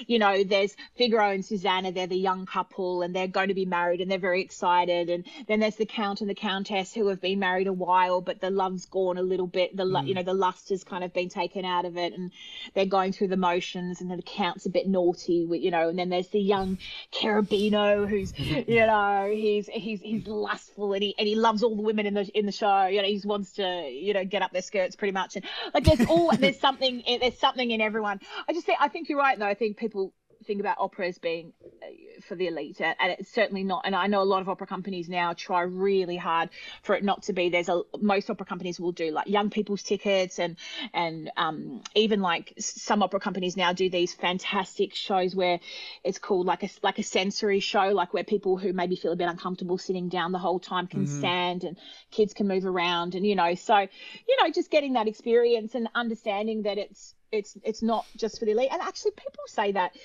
[0.06, 3.66] you know there's figaro and susanna they're the young couple and they're going to be
[3.66, 5.10] married and they're very excited.
[5.10, 8.42] And then there's the count and the countess who have been married a while but
[8.42, 9.76] the love's gone a little bit.
[9.76, 10.08] The lu- mm.
[10.08, 12.32] you know the lust has kind of been taken out of it and
[12.74, 16.00] they're going through the motions and then the count's a bit naughty you know and
[16.00, 16.78] then there's the young
[17.12, 21.82] Cherubino who's you know he's he's he's lustful and he and he loves all the
[21.82, 22.86] women in the in the show.
[22.88, 25.36] You know he wants to you know get up their skirts pretty much.
[25.36, 28.20] And like there's all there's something there's something in everyone.
[28.48, 29.46] I just think i think you're right though.
[29.46, 30.14] I think people
[30.48, 33.84] think about opera as being uh, for the elite, and it's certainly not.
[33.86, 36.50] And I know a lot of opera companies now try really hard
[36.82, 37.50] for it not to be.
[37.50, 40.56] There's a most opera companies will do like young people's tickets, and
[40.94, 45.60] and um, even like some opera companies now do these fantastic shows where
[46.04, 49.16] it's called like a like a sensory show, like where people who maybe feel a
[49.16, 51.78] bit uncomfortable sitting down the whole time can stand, and
[52.10, 55.90] kids can move around, and you know, so you know, just getting that experience and
[55.94, 58.70] understanding that it's it's it's not just for the elite.
[58.72, 59.96] And actually, people say that.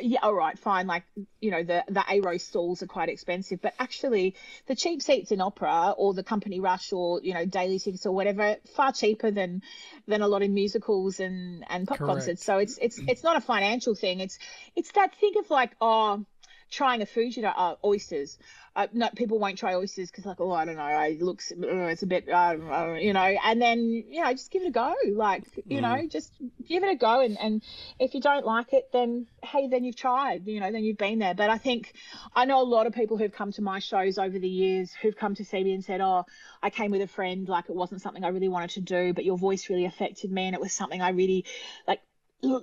[0.00, 0.86] Yeah, all right, fine.
[0.86, 1.04] Like
[1.40, 4.34] you know, the the A row stalls are quite expensive, but actually,
[4.66, 8.12] the cheap seats in opera or the company rush or you know daily tickets or
[8.12, 9.62] whatever, far cheaper than
[10.06, 12.12] than a lot of musicals and and pop Correct.
[12.14, 12.44] concerts.
[12.44, 14.20] So it's it's it's not a financial thing.
[14.20, 14.38] It's
[14.76, 16.24] it's that thing of like oh,
[16.70, 18.38] trying a food you know, uh, oysters.
[18.76, 21.56] Uh, no, people won't try oysters because like oh I don't know, it looks uh,
[21.86, 24.70] it's a bit uh, uh, you know, and then you know just give it a
[24.70, 24.94] go.
[25.12, 26.32] Like you know, just
[26.68, 27.62] give it a go, and and
[27.98, 30.46] if you don't like it, then hey, then you've tried.
[30.46, 31.34] You know, then you've been there.
[31.34, 31.92] But I think
[32.36, 35.16] I know a lot of people who've come to my shows over the years who've
[35.16, 36.24] come to see me and said, oh,
[36.62, 39.24] I came with a friend, like it wasn't something I really wanted to do, but
[39.24, 41.44] your voice really affected me, and it was something I really
[41.88, 42.00] like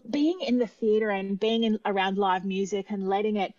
[0.09, 3.53] being in the theater and being in around live music and letting it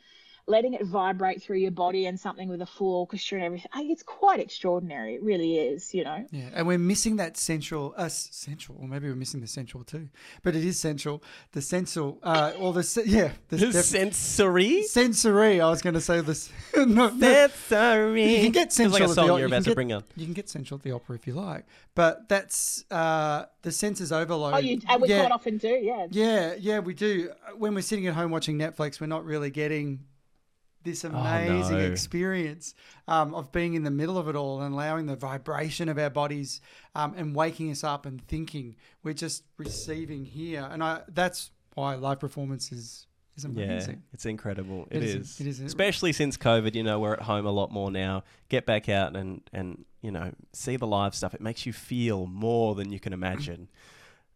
[0.49, 3.69] letting it vibrate through your body and something with a full orchestra and everything.
[3.91, 8.09] It's quite extraordinary it really is you know Yeah, and we're missing that central, uh,
[8.09, 10.09] central, or maybe we're missing the central too.
[10.45, 14.83] But it is central, the central, uh, or the yeah, the The def- sensory?
[14.85, 15.61] sensory.
[15.61, 16.51] I was going to say this.
[16.77, 18.37] no, no, Sensory.
[18.37, 18.93] you can get Feels central.
[18.93, 20.05] like a at the song you're you can to get- bring on.
[20.17, 24.13] You can get central at the opera if you like, but that's uh, the senses
[24.13, 24.55] overload.
[24.55, 27.31] oh you and we yeah, quite often do yeah yeah, yeah, we do.
[27.57, 30.05] When we're sitting at home watching Netflix, we're not really getting
[30.87, 31.85] this amazing Oh, no.
[31.93, 32.75] experience
[33.07, 36.09] um, of being in the middle of it all and allowing the vibration of our
[36.09, 36.61] bodies
[36.95, 38.77] um, and waking us up and thinking.
[39.03, 44.03] We're just receiving here, and I that's why live performance is is Yeah, amazing.
[44.15, 44.89] it's incredible.
[44.91, 45.41] It it is- is.
[45.41, 45.61] it is.
[45.61, 48.25] Especially since COVID, you know, we're at home a lot more now.
[48.49, 51.35] Get back out and, and you know, see the live stuff.
[51.35, 53.69] It makes you feel more than you can imagine.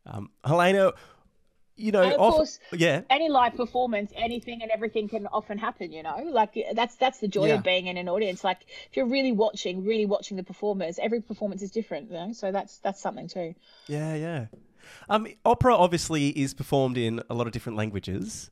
[0.05, 0.93] Um, Helena,
[1.81, 3.03] you know, of off- course- yeah.
[3.11, 6.16] any live performance, anything and everything can often happen, you know.
[6.31, 7.55] Like that's that's the joy Yeah.
[7.55, 8.45] of being in an audience.
[8.45, 12.33] Like if you're really watching, really watching the performers, every performance is different, you know.
[12.33, 13.55] So that's that's something too.
[13.88, 14.47] Yeah, yeah.
[15.09, 18.51] Um, opera obviously is performed in a lot of different languages.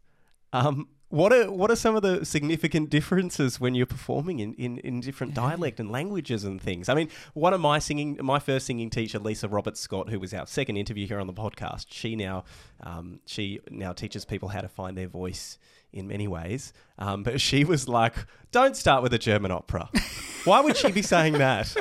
[0.52, 4.78] Um, what are what are some of the significant differences when you're performing in, in,
[4.78, 6.88] in different dialect and languages and things?
[6.88, 10.34] I mean, one of my singing, my first singing teacher, Lisa Roberts Scott, who was
[10.34, 12.44] our second interview here on the podcast, she now
[12.82, 15.58] um, she now teaches people how to find their voice
[15.92, 16.72] in many ways.
[16.98, 18.14] Um, but she was like,
[18.52, 19.88] "Don't start with a German opera."
[20.44, 21.74] Why would she be saying that?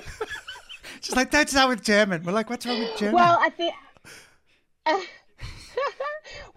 [1.01, 2.23] She's like, don't start with German.
[2.23, 3.15] We're like, what's wrong with German?
[3.15, 3.73] Well, I think.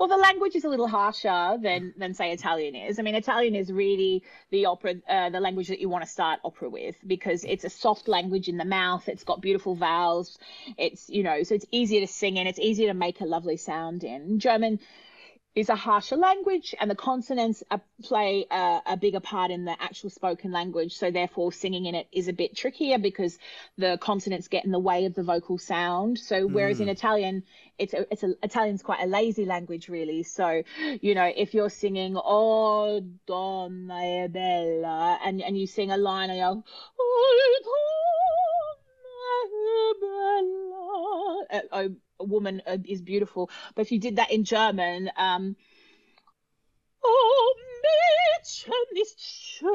[0.01, 2.99] Well, the language is a little harsher than than say Italian is.
[2.99, 6.41] I mean, Italian is really the opera, uh, the language that you want to start
[6.43, 9.11] opera with because it's a soft language in the mouth.
[9.11, 10.39] It's got beautiful vowels.
[10.79, 12.47] It's you know, so it's easier to sing in.
[12.47, 14.39] It's easier to make a lovely sound in.
[14.41, 14.81] German
[15.55, 19.75] is a harsher language and the consonants are, play a, a bigger part in the
[19.81, 20.95] actual spoken language.
[20.95, 23.37] So therefore singing in it is a bit trickier because
[23.77, 26.19] the consonants get in the way of the vocal sound.
[26.19, 26.93] So whereas in hmm.
[26.93, 27.43] italian
[27.79, 30.23] it's a, it's a italian's quite a lazy language really.
[30.23, 30.63] So
[31.01, 36.31] you know if you're singing oh donna e bella and and you sing a line
[36.31, 36.63] and you go
[37.01, 40.61] oh donna e bella
[41.51, 41.89] a, a
[42.25, 45.57] woman uh, is beautiful but if you did that in german um
[47.03, 49.71] Oh, Mädchen ist schön.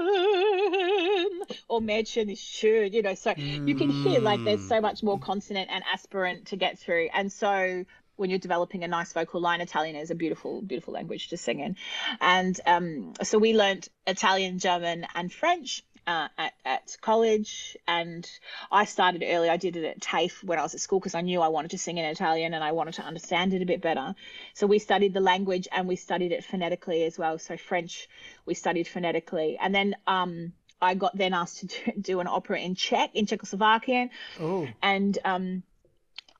[1.67, 3.33] Or Mädchen ist schön, you know, so
[3.65, 7.09] you can hear like there's so much more consonant and aspirant to get through.
[7.13, 11.29] And so when you're developing a nice vocal line, Italian is a beautiful, beautiful language
[11.29, 11.75] to sing in.
[12.21, 15.83] And um, so we learnt Italian, German, and French.
[16.07, 18.29] Uh, at, at college and
[18.71, 19.49] I started early.
[19.49, 21.71] I did it at TAFE when I was at school because I knew I wanted
[21.71, 24.13] to sing in Italian and I wanted to understand it a bit better.
[24.53, 27.39] So we studied the language and we studied it phonetically as well.
[27.39, 28.07] So French,
[28.45, 29.57] we studied phonetically.
[29.59, 34.09] And then um, I got then asked to do, an opera in Czech, in Czechoslovakian.
[34.39, 35.63] oh, And um,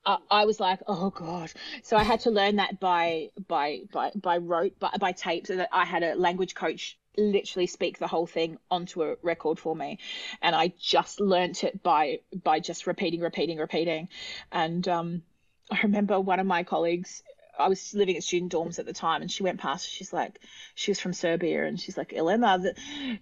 [0.04, 1.52] I, I was like, oh god.
[1.82, 5.56] So I had to learn that by by by by rote by, by tape, so
[5.56, 9.74] that I had a language coach literally speak the whole thing onto a record for
[9.74, 9.98] me,
[10.42, 14.08] and I just learnt it by by just repeating, repeating, repeating,
[14.52, 15.22] and um,
[15.70, 17.22] I remember one of my colleagues.
[17.58, 19.88] I was living at student dorms at the time, and she went past.
[19.88, 20.40] She's like,
[20.74, 22.74] she was from Serbia, and she's like, Elena, the,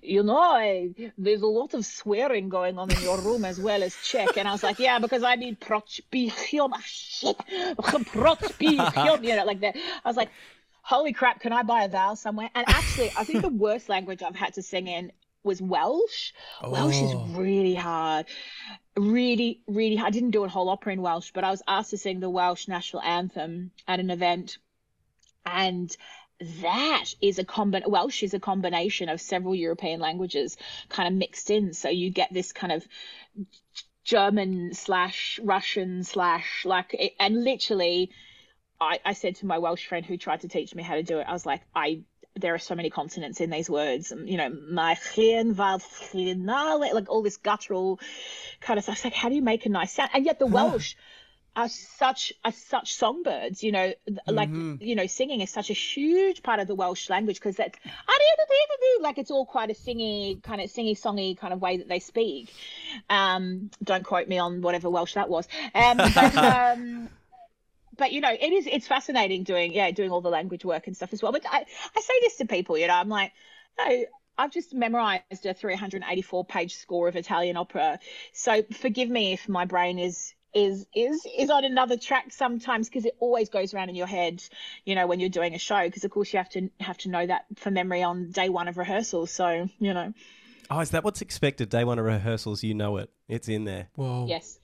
[0.02, 3.82] you know, I, there's a lot of swearing going on in your room as well
[3.84, 4.36] as Czech.
[4.36, 7.38] And I was like, yeah, because I need prochpichion, shit,
[7.78, 9.76] prochpichion, you know, like that.
[10.04, 10.30] I was like,
[10.84, 12.50] holy crap, can I buy a vowel somewhere?
[12.54, 16.32] And actually, I think the worst language I've had to sing in was Welsh.
[16.62, 17.26] Welsh is Oh.
[17.32, 18.26] really hard.
[18.96, 20.08] Really, really hard.
[20.08, 22.30] I didn't do a whole opera in Welsh, but I was asked to sing the
[22.30, 24.58] Welsh national anthem at an event.
[25.46, 25.94] And
[26.62, 30.56] that is a combi- Welsh is a combination of several European languages
[30.90, 31.72] kind of mixed in.
[31.72, 32.86] So you get this kind of
[34.04, 38.10] German slash Russian slash like, and literally,
[38.80, 41.18] I, I said to my Welsh friend who tried to teach me how to do
[41.18, 42.02] it, I was like, I
[42.36, 46.74] there are so many consonants in these words, you know, my chien, val, chien, na,
[46.74, 48.00] like all this guttural
[48.60, 48.96] kind of stuff.
[48.96, 50.10] It's like, how do you make a nice sound?
[50.12, 50.96] And yet the Welsh
[51.56, 53.92] are such are such songbirds, you know,
[54.26, 54.48] like
[54.80, 57.78] you know, singing is such a huge part of the Welsh language because that's
[59.00, 62.00] like it's all quite a singy kind of singy songy kind of way that they
[62.00, 62.52] speak.
[63.08, 65.46] Um, don't quote me on whatever Welsh that was.
[65.74, 66.36] Um, but,
[66.76, 67.08] um,
[67.96, 70.96] but you know, it is it's fascinating doing yeah doing all the language work and
[70.96, 71.32] stuff as well.
[71.32, 71.64] But I
[71.96, 73.32] I say this to people, you know, I'm like,
[73.78, 74.04] no.
[74.36, 78.00] I've just memorized a 384 page score of Italian opera.
[78.32, 83.04] So forgive me if my brain is is is is on another track sometimes because
[83.04, 84.42] it always goes around in your head
[84.84, 87.08] you know when you're doing a show because of course you have to have to
[87.08, 90.12] know that for memory on day one of rehearsal so you know
[90.70, 91.68] Oh, is that what's expected?
[91.68, 93.10] Day one of rehearsals, you know it.
[93.28, 93.88] It's in there.
[93.96, 94.26] Whoa.
[94.26, 94.58] yes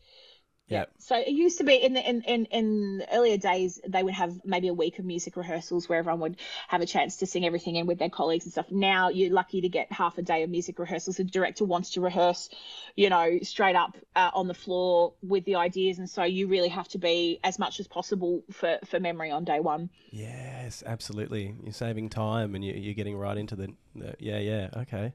[0.71, 0.85] Yeah.
[0.99, 4.41] So it used to be in the in, in in earlier days they would have
[4.45, 6.37] maybe a week of music rehearsals where everyone would
[6.69, 8.71] have a chance to sing everything in with their colleagues and stuff.
[8.71, 11.17] Now you're lucky to get half a day of music rehearsals.
[11.17, 12.49] The director wants to rehearse,
[12.95, 16.69] you know, straight up uh, on the floor with the ideas, and so you really
[16.69, 19.91] have to be as much as possible for for memory on day one.
[20.13, 21.57] Yes, absolutely.
[21.65, 23.75] You're saving time and you- you're getting right into the.
[23.97, 24.69] the yeah, yeah.
[24.77, 25.15] Okay.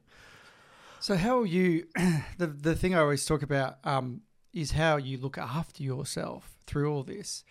[0.99, 1.87] So how are you?
[2.37, 4.21] The the thing I always talk about um,
[4.55, 7.43] is how you look after yourself through all this.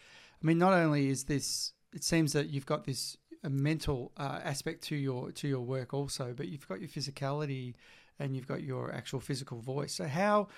[0.42, 4.40] I mean, not only is this, it seems that you've got this a mental uh,
[4.42, 7.74] aspect to your to your work also, but you've got your physicality
[8.18, 9.92] and you've got your actual physical voice.
[9.92, 10.48] So how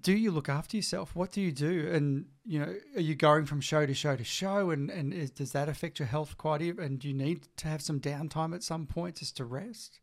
[0.00, 1.14] do you look after yourself?
[1.14, 1.90] What do you do?
[1.92, 4.70] And you know, are you going from show to show to show?
[4.70, 6.62] And and is, does that affect your health quite?
[6.62, 10.00] And do you need to have some downtime at some point just to rest?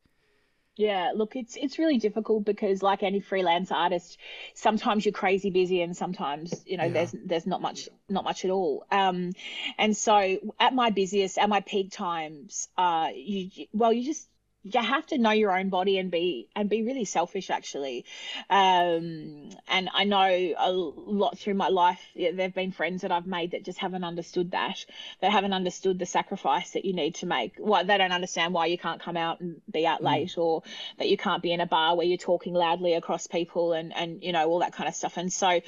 [0.77, 4.17] Yeah, look, it's it's really difficult because like any freelance artist,
[4.55, 6.93] sometimes you're crazy busy and sometimes, you know, Yeah.
[6.93, 8.85] there's there's not much not much at all.
[8.91, 9.31] Um
[9.77, 14.27] and so at my busiest, at my peak times, uh you well, you just
[14.65, 18.05] you have to know your own body and be and be really selfish actually.
[18.49, 23.11] Um and i know a lot through my life yeah, there have been friends that
[23.11, 24.83] i've made that just haven't understood that.
[25.21, 27.53] That haven't understood the sacrifice that you need to make.
[27.57, 30.63] Why they don't understand why you can't come out and be out late or
[30.97, 34.23] that you can't be in a bar where you're talking loudly across people and and
[34.23, 35.17] you know all that kind of stuff.
[35.17, 35.61] And so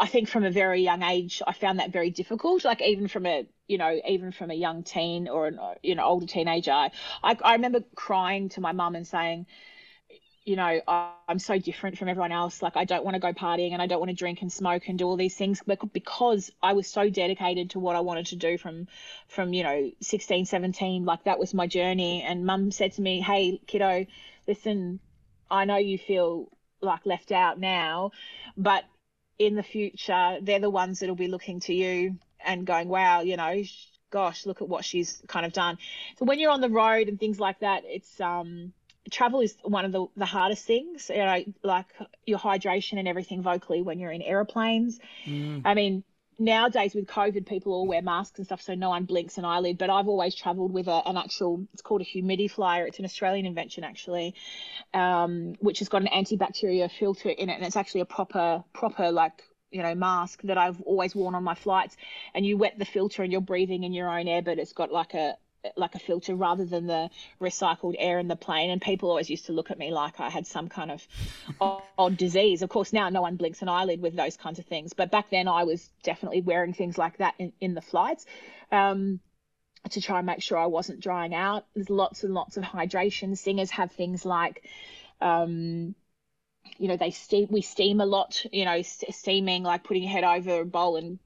[0.00, 2.64] I think from a very young age, I found that very difficult.
[2.64, 6.04] Like even from a, you know, even from a young teen or an, you know,
[6.04, 6.90] older teenager, I,
[7.22, 9.44] I, I remember crying to my mum and saying,
[10.46, 12.62] you know, I, I'm so different from everyone else.
[12.62, 14.88] Like I don't want to go partying and I don't want to drink and smoke
[14.88, 15.60] and do all these things,
[15.92, 18.88] because I was so dedicated to what I wanted to do from,
[19.28, 22.22] from you know, 16, 17, like that was my journey.
[22.22, 24.06] And mum said to me, "Hey, kiddo,
[24.48, 24.98] listen,
[25.50, 26.48] I know you feel
[26.80, 28.12] like left out now,
[28.56, 28.84] but
[29.40, 33.38] in the future, they're the ones that'll be looking to you and going, wow, you
[33.38, 33.62] know,
[34.10, 35.78] gosh, look at what she's kind of done.
[36.18, 38.74] So when you're on the road and things like that, it's um,
[39.10, 41.08] travel is one of the, the hardest things.
[41.08, 41.86] You know, like
[42.26, 45.00] your hydration and everything vocally when you're in airplanes.
[45.64, 46.04] I mean,
[46.40, 49.78] nowadays with COVID, people all wear masks and stuff, so no one blinks an eyelid.
[49.78, 52.88] But I've always travelled with a, an actual, it's called a humidifier.
[52.88, 54.34] It's an Australian invention actually,
[54.94, 59.12] um, which has got an antibacterial filter in it, and it's actually a proper, proper
[59.12, 61.96] like you know mask that I've always worn on my flights.
[62.34, 64.90] And you wet the filter and you're breathing in your own air, but it's got
[64.90, 65.36] like a
[65.76, 68.70] like a filter rather than the recycled air in the plane.
[68.70, 71.06] And people always used to look at me like I had some kind of
[71.60, 72.62] odd, odd disease.
[72.62, 74.92] Of course now no one blinks an eyelid with those kinds of things.
[74.92, 78.26] But back then I was definitely wearing things like that in, in the flights
[78.72, 79.20] um,
[79.90, 81.66] to try and make sure I wasn't drying out.
[81.74, 83.36] There's lots and lots of hydration.
[83.36, 84.64] Singers have things like
[85.20, 85.94] um,
[86.78, 90.24] you know they steam we steam a lot you know steaming like putting your head
[90.24, 91.18] over a bowl and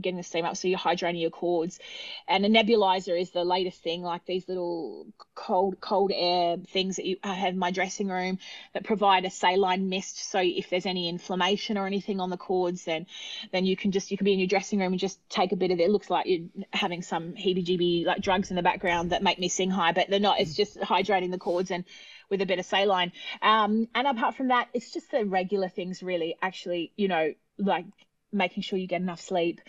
[0.00, 1.78] getting the steam up so you're hydrating your cords
[2.26, 7.06] and a nebulizer is the latest thing like these little cold cold air things that
[7.06, 8.38] you I have in my dressing room
[8.74, 12.84] that provide a saline mist so if there's any inflammation or anything on the cords
[12.84, 13.06] then
[13.52, 15.56] then you can just you can be in your dressing room and just take a
[15.56, 15.84] bit of it.
[15.84, 19.48] It looks like you're having some heebie-jeebie like drugs in the background that make me
[19.48, 20.40] sing high, but they're not.
[20.40, 21.84] It's just hydrating the cords and
[22.30, 23.12] with a bit of saline.
[23.42, 26.36] Um, and apart from that, it's just the regular things really.
[26.42, 27.86] Actually, you know, like
[28.32, 29.60] making sure you get enough sleep,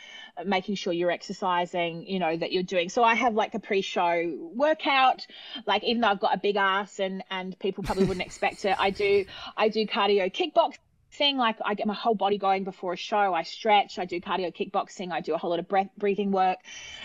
[0.45, 2.89] making sure you're exercising, you know, that you're doing.
[2.89, 5.25] So I have like a pre-show workout.
[5.65, 8.75] Like even though I've got a big ass and and people probably wouldn't expect it,
[8.77, 10.77] I do I do cardio kickboxing.
[11.37, 13.33] Like I get my whole body going before a show.
[13.33, 13.99] I stretch.
[13.99, 15.11] I do cardio kickboxing.
[15.11, 16.59] I do a whole lot of breath breathing work.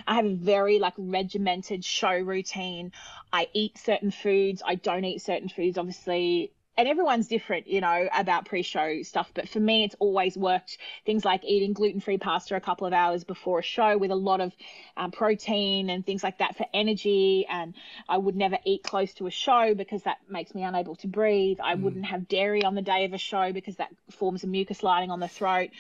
[0.07, 2.93] I have a very like regimented show routine.
[3.33, 4.63] I eat certain foods.
[4.65, 5.79] I don't eat certain foods.
[5.79, 9.31] Obviously, and everyone's different, you know, about pre-show stuff.
[9.35, 10.79] But for me, it's always worked.
[11.07, 14.41] Things like eating gluten-free pasta a couple of hours before a show with a lot
[14.41, 14.53] of
[14.97, 17.47] um, protein and things like that for energy.
[17.49, 17.75] And
[18.09, 21.59] I would never eat close to a show because that makes me unable to breathe.
[21.63, 24.83] I wouldn't have dairy on the day of a show because that forms a mucus
[24.83, 25.71] lining on the throat.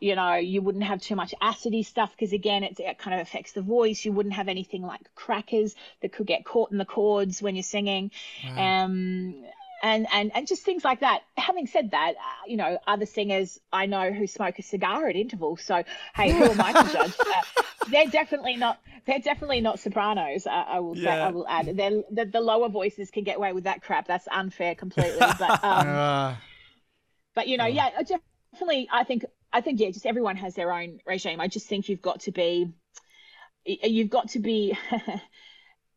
[0.00, 3.26] You know, you wouldn't have too much acidy stuff because again, it's, it kind of
[3.26, 4.04] affects the voice.
[4.04, 7.62] You wouldn't have anything like crackers that could get caught in the cords when you're
[7.62, 8.10] singing.
[8.58, 9.34] Um,
[9.82, 11.22] and and and just things like that.
[11.36, 15.16] Having said that, uh, you know, other singers I know who smoke a cigar at
[15.16, 15.62] intervals.
[15.62, 15.82] So
[16.14, 17.14] hey, who am I to judge?
[17.82, 18.78] Uh, they're definitely not.
[19.06, 20.46] They're definitely not sopranos.
[20.46, 20.94] Uh, I will.
[20.94, 21.76] say- I will add.
[21.76, 24.06] They're, the the lower voices can get away with that crap.
[24.06, 25.18] That's unfair completely.
[25.38, 26.36] But um,
[27.34, 27.90] but you know, yeah,
[28.52, 28.88] definitely.
[28.92, 29.24] I think.
[29.52, 29.90] I think yeah.
[29.90, 31.40] Just everyone has their own regime.
[31.40, 32.72] I just think you've got to be.
[33.64, 34.78] You've got to be.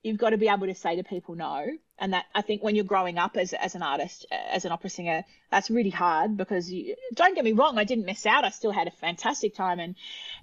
[0.06, 1.66] you've got to be able to say to people no.
[1.98, 4.90] And that I think when you're growing up as as an artist, as an opera
[4.90, 8.44] singer, that's really hard because you, don't get me wrong, I didn't miss out.
[8.44, 9.96] I still had a fantastic time and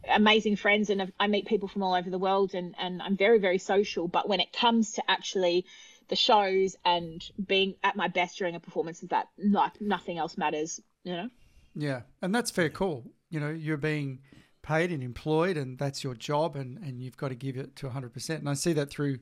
[0.09, 3.39] amazing friends, and I meet people from all over the world, and and I'm very
[3.39, 4.09] very social.
[4.09, 5.67] But when it comes to actually
[6.09, 10.81] the shows and being at my best during a performance, that like nothing else matters.
[11.05, 11.29] You know.
[11.75, 13.05] yeah, and that's fair call.
[13.29, 14.21] You know, you're being
[14.63, 17.89] paid and employed, and that's your job, and, and you've got to give it to
[17.89, 18.31] 100%.
[18.31, 19.19] And I see that through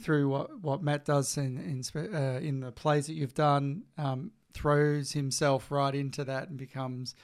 [0.00, 4.32] through what, what Matt does in in, uh, in the plays that you've done, um,
[4.52, 7.14] throws himself right into that and becomes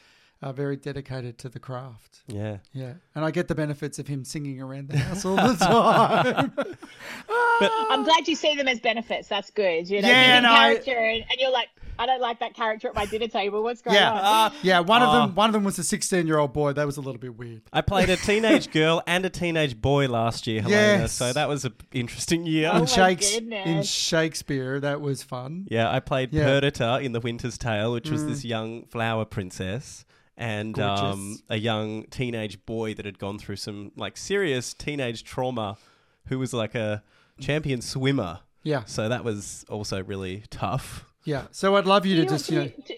[0.42, 2.22] uh, very dedicated to the craft.
[2.26, 2.58] Yeah.
[2.72, 6.52] Yeah, and I get the benefits of him singing around the house all the time.
[7.30, 9.28] I'm glad you see them as benefits.
[9.28, 9.88] That's good.
[9.88, 11.68] You know, Yeah, you're in no, I- character, and, and you're like,
[11.98, 13.62] I don't like that character at my dinner table.
[13.62, 14.52] What's going yeah, on?
[14.62, 14.80] yeah.
[14.80, 16.72] One of them, one of them was a 16 year old boy.
[16.72, 17.60] That was a little bit weird.
[17.74, 20.80] I played a teenage girl and a teenage boy last year, Helena.
[20.80, 21.12] Yes.
[21.12, 22.70] So that was an interesting year.
[22.72, 23.82] Oh in, my Shakes- in.
[23.82, 25.66] Shakespeare, that was fun.
[25.70, 26.44] Yeah, I played Yeah.
[26.44, 26.46] Mm.
[26.60, 30.06] Perdita in The Winter's Tale, which was this young flower princess.
[30.40, 35.76] And um, a young teenage boy that had gone through some like serious teenage trauma,
[36.28, 37.02] who was like a
[37.38, 38.40] champion swimmer.
[38.62, 41.04] Yeah, So that was also really tough.
[41.24, 41.44] yeah.
[41.50, 42.94] So I'd love you Do to you, just, do, you know, do,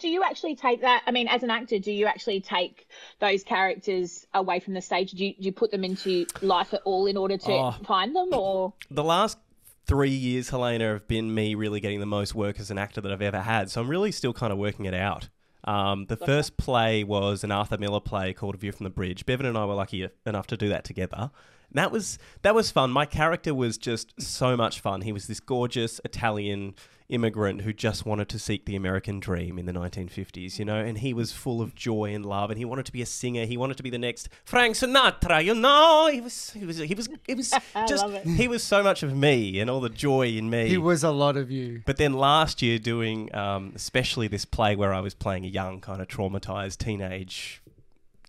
[0.00, 1.02] do you actually take that?
[1.06, 2.88] I mean, as an actor, do you actually take
[3.20, 5.12] those characters away from the stage?
[5.12, 7.74] Do you, do you put them into life at all in order to Oh.
[7.84, 9.38] find them, or the last
[9.86, 13.12] three years, Helena, have been me really getting the most work as an actor that
[13.12, 13.70] I've ever had.
[13.70, 15.28] So I'm really still kind of working it out.
[15.64, 19.24] Um, the first play was an Arthur Miller play called A View from the Bridge.
[19.26, 21.30] Bevan and I were lucky enough to do that together.
[21.70, 22.90] And that was that was fun.
[22.90, 25.00] My character was just so much fun.
[25.00, 26.74] He was this gorgeous Italian
[27.08, 30.98] immigrant who just wanted to seek the American dream in the 1950s, you know, and
[30.98, 33.44] he was full of joy and love and he wanted to be a singer.
[33.44, 36.08] He wanted to be the next Frank Sinatra, you know.
[36.10, 37.50] He was he was he was it was
[37.88, 38.26] just, it.
[38.26, 40.68] he was so much of me and all the joy in me.
[40.68, 41.82] he was a lot of you.
[41.84, 45.80] But then last year, doing um, especially this play where I was playing a young,
[45.80, 47.62] kind of traumatized teenage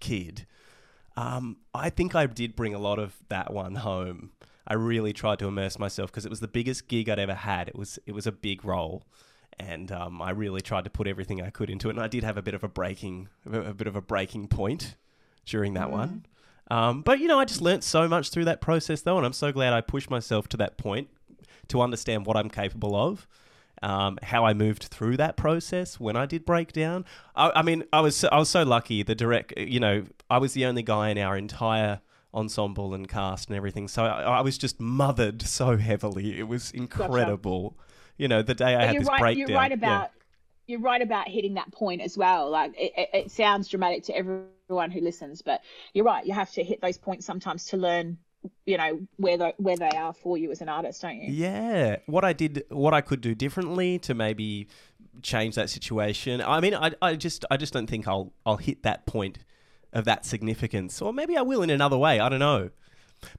[0.01, 0.45] kid,
[1.15, 4.31] um, I think I did bring a lot of that one home.
[4.67, 7.67] I really tried to immerse myself because it was the biggest gig I'd ever had.
[7.67, 9.03] It was it was a big role,
[9.59, 11.95] and um, I really tried to put everything I could into it.
[11.95, 14.95] And I did have a bit of a breaking a bit of a breaking point
[15.45, 16.25] during that one.
[16.71, 19.33] Um, but you know, I just learnt so much through that process, though, and I'm
[19.33, 21.09] so glad I pushed myself to that point
[21.67, 23.27] to understand what I'm capable of.
[23.83, 27.05] Um, how I moved through that process when I did break down.
[27.35, 29.03] I, I mean, I was so, I was so lucky.
[29.03, 31.99] The direct, you know, I was the only guy in our entire
[32.35, 33.87] ensemble and cast and everything.
[33.87, 36.37] So I, I was just mothered so heavily.
[36.37, 37.77] It was incredible.
[38.17, 39.19] You know, the day I But had this right.
[39.19, 39.47] breakdown.
[39.47, 39.77] You're right yeah.
[39.77, 40.11] about
[40.67, 42.49] you're right about hitting that point as well.
[42.49, 45.61] Like it, it, it sounds dramatic to everyone who listens, but
[45.93, 46.25] you're right.
[46.25, 48.17] You have to hit those points sometimes to learn,
[48.65, 51.31] you know, where the, where they are for you as an artist, don't you?
[51.31, 54.67] Yeah, what I did, what I could do differently to maybe
[55.21, 56.41] change that situation.
[56.41, 59.37] I mean, I, I just, I just don't think I'll, I'll hit that point
[59.95, 62.19] of that significance, or maybe I will in another way.
[62.19, 62.69] I don't know.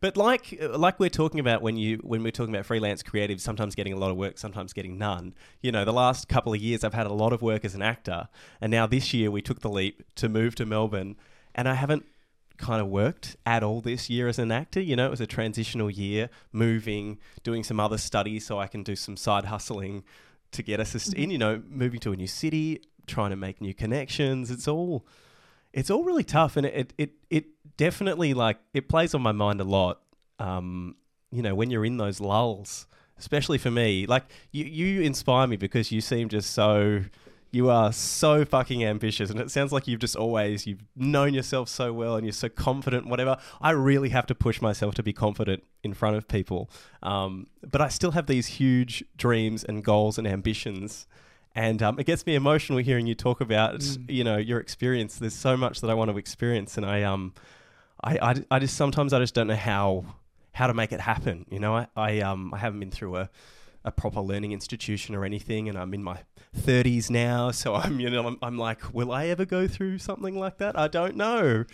[0.01, 3.41] But like, uh, like we're talking about when you, when we're talking about freelance creatives,
[3.41, 5.35] sometimes getting a lot of work, sometimes getting none.
[5.61, 7.83] You know, the last couple of years I've had a lot of work as an
[7.83, 8.29] actor,
[8.61, 11.17] and now this year we took the leap to move to Melbourne,
[11.55, 12.07] and I haven't
[12.57, 14.81] kind of worked at all this year as an actor.
[14.81, 18.83] You know, it was a transitional year, moving, doing some other studies so I can
[18.83, 20.05] do some side hustling
[20.53, 21.31] to get us in, mm-hmm.
[21.31, 24.51] you know, moving to a new city, trying to make new connections.
[24.51, 25.07] It's all
[25.77, 27.45] it's all really tough, and it it it
[27.77, 30.01] definitely like it plays on my mind a lot.
[30.39, 30.97] Um,
[31.31, 32.87] you know, when you're in those lulls,
[33.19, 37.05] especially for me, like you you inspire me because you seem just so.
[37.53, 41.69] You are so fucking ambitious, and it sounds like you've just always you've known yourself
[41.69, 43.07] so well, and you're so confident.
[43.07, 46.69] Whatever, I really have to push myself to be confident in front of people,
[47.03, 51.07] um, but I still have these huge dreams and goals and ambitions
[51.57, 55.17] and um, it gets me emotional hearing you talk about you know your experience.
[55.17, 57.33] There's so much that I want to experience, and I um,
[58.05, 60.05] I, I, I just sometimes I just don't know how
[60.53, 61.47] how to make it happen.
[61.51, 63.31] You know, I, I um I haven't been through a
[63.87, 66.19] a proper learning institution or anything, and I'm in my
[66.59, 70.39] 30s now, so I'm you know I'm, I'm like, will I ever go through something
[70.39, 70.79] like that?
[70.79, 71.65] I don't know.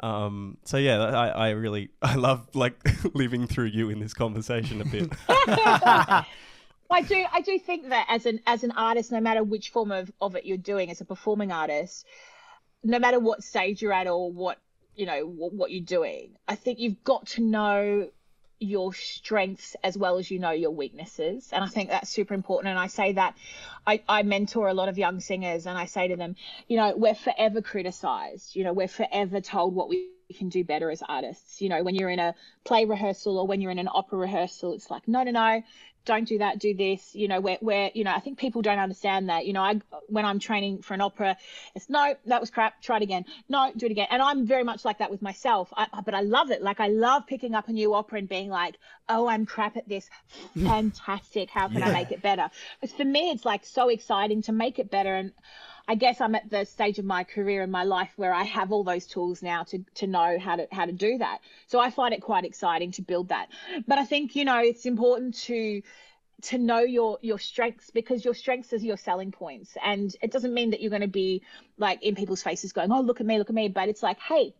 [0.00, 2.76] Um, so yeah, I, I really I love like
[3.14, 5.12] living through you in this conversation a bit.
[6.90, 9.92] I do I do think that as an as an artist, no matter which form
[9.92, 12.06] of, of it you're doing, as a performing artist,
[12.82, 14.58] no matter what stage you're at or what
[14.94, 18.08] you know what, what you're doing, I think you've got to know
[18.60, 21.50] your strengths as well as you know your weaknesses.
[21.52, 22.70] And i think that's super important.
[22.70, 23.36] And i say that
[23.86, 26.34] I, I mentor a lot of young singers and i say to them
[26.66, 28.56] you know we're forever criticized.
[28.56, 31.60] You know we're forever told what we can do better as artists.
[31.60, 32.34] You know when you're in a
[32.64, 35.62] play rehearsal or when you're in an opera rehearsal it's like no no no
[36.08, 38.78] don't do that do this you know where, where you know i think people don't
[38.88, 41.36] understand that you know i when i'm training for an opera
[41.74, 43.24] it's no that was crap try it again.
[43.48, 44.08] No do it again.
[44.10, 45.72] And i'm very much like that with myself.
[45.76, 46.62] I, but i love it.
[46.62, 48.76] Like i love picking up a new opera and being like
[49.08, 50.08] oh i'm crap at this.
[50.54, 51.50] Fantastic.
[51.50, 52.50] How can i make it better?
[52.80, 55.14] Because for me it's like so exciting to make it better.
[55.14, 55.32] And
[55.88, 58.72] I guess I'm at the stage of my career and my life where I have
[58.72, 61.38] all those tools now to to know how to how to do that.
[61.66, 63.48] So I find it quite exciting to build that.
[63.86, 65.82] But I think you know it's important to
[66.42, 70.54] to know your your strengths because your strengths are your selling points and it doesn't
[70.54, 71.42] mean that you're going to be
[71.78, 74.20] like in people's faces going oh look at me look at me but it's like
[74.20, 74.54] hey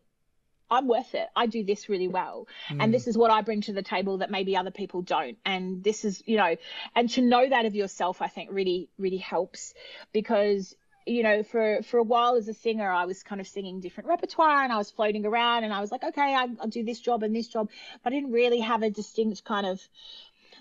[0.71, 1.27] I'm worth it.
[1.35, 2.47] I do this really well.
[2.69, 3.09] And this mm.
[3.09, 5.39] is what I bring to the table that maybe other people don't.
[5.45, 6.57] And this is, you know,
[6.95, 9.73] and to know that of yourself, I think really, really helps
[10.13, 10.77] because
[11.09, 14.09] you know, for for a while as a singer, I was kind of singing different
[14.09, 17.01] repertoire and I was floating around and I was like, okay, I, I'll do this
[17.01, 17.71] job and this job,
[18.03, 19.81] but I didn't really have a distinct kind of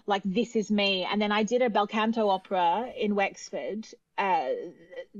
[0.07, 1.03] like this is me.
[1.03, 3.85] And then I did a bel canto opera in Wexford.
[4.17, 4.49] Uh,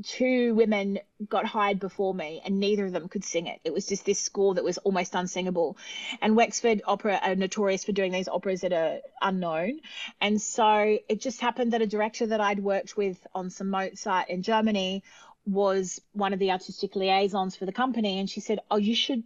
[0.02, 3.60] two women got hired before me, and neither of them could sing it.
[3.64, 5.78] It was just this score that was almost unsingable.
[6.22, 9.82] And Wexford Opera are notorious for doing these operas that are unknown.
[10.20, 14.30] And so it just happened that a director that I'd worked with on some Mozart
[14.30, 15.04] in Germany
[15.46, 19.24] was one of the artistic liaisons for the company, and she said, "Oh, you should."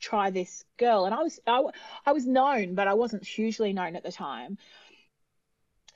[0.00, 1.62] try this girl and i was I,
[2.06, 4.56] I was known but i wasn't hugely known at the time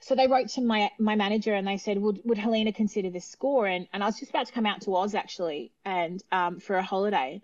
[0.00, 3.24] so they wrote to my my manager and they said, would would Helena consider this
[3.24, 3.66] score?
[3.66, 6.76] And and I was just about to come out to Oz actually, and um, for
[6.76, 7.42] a holiday,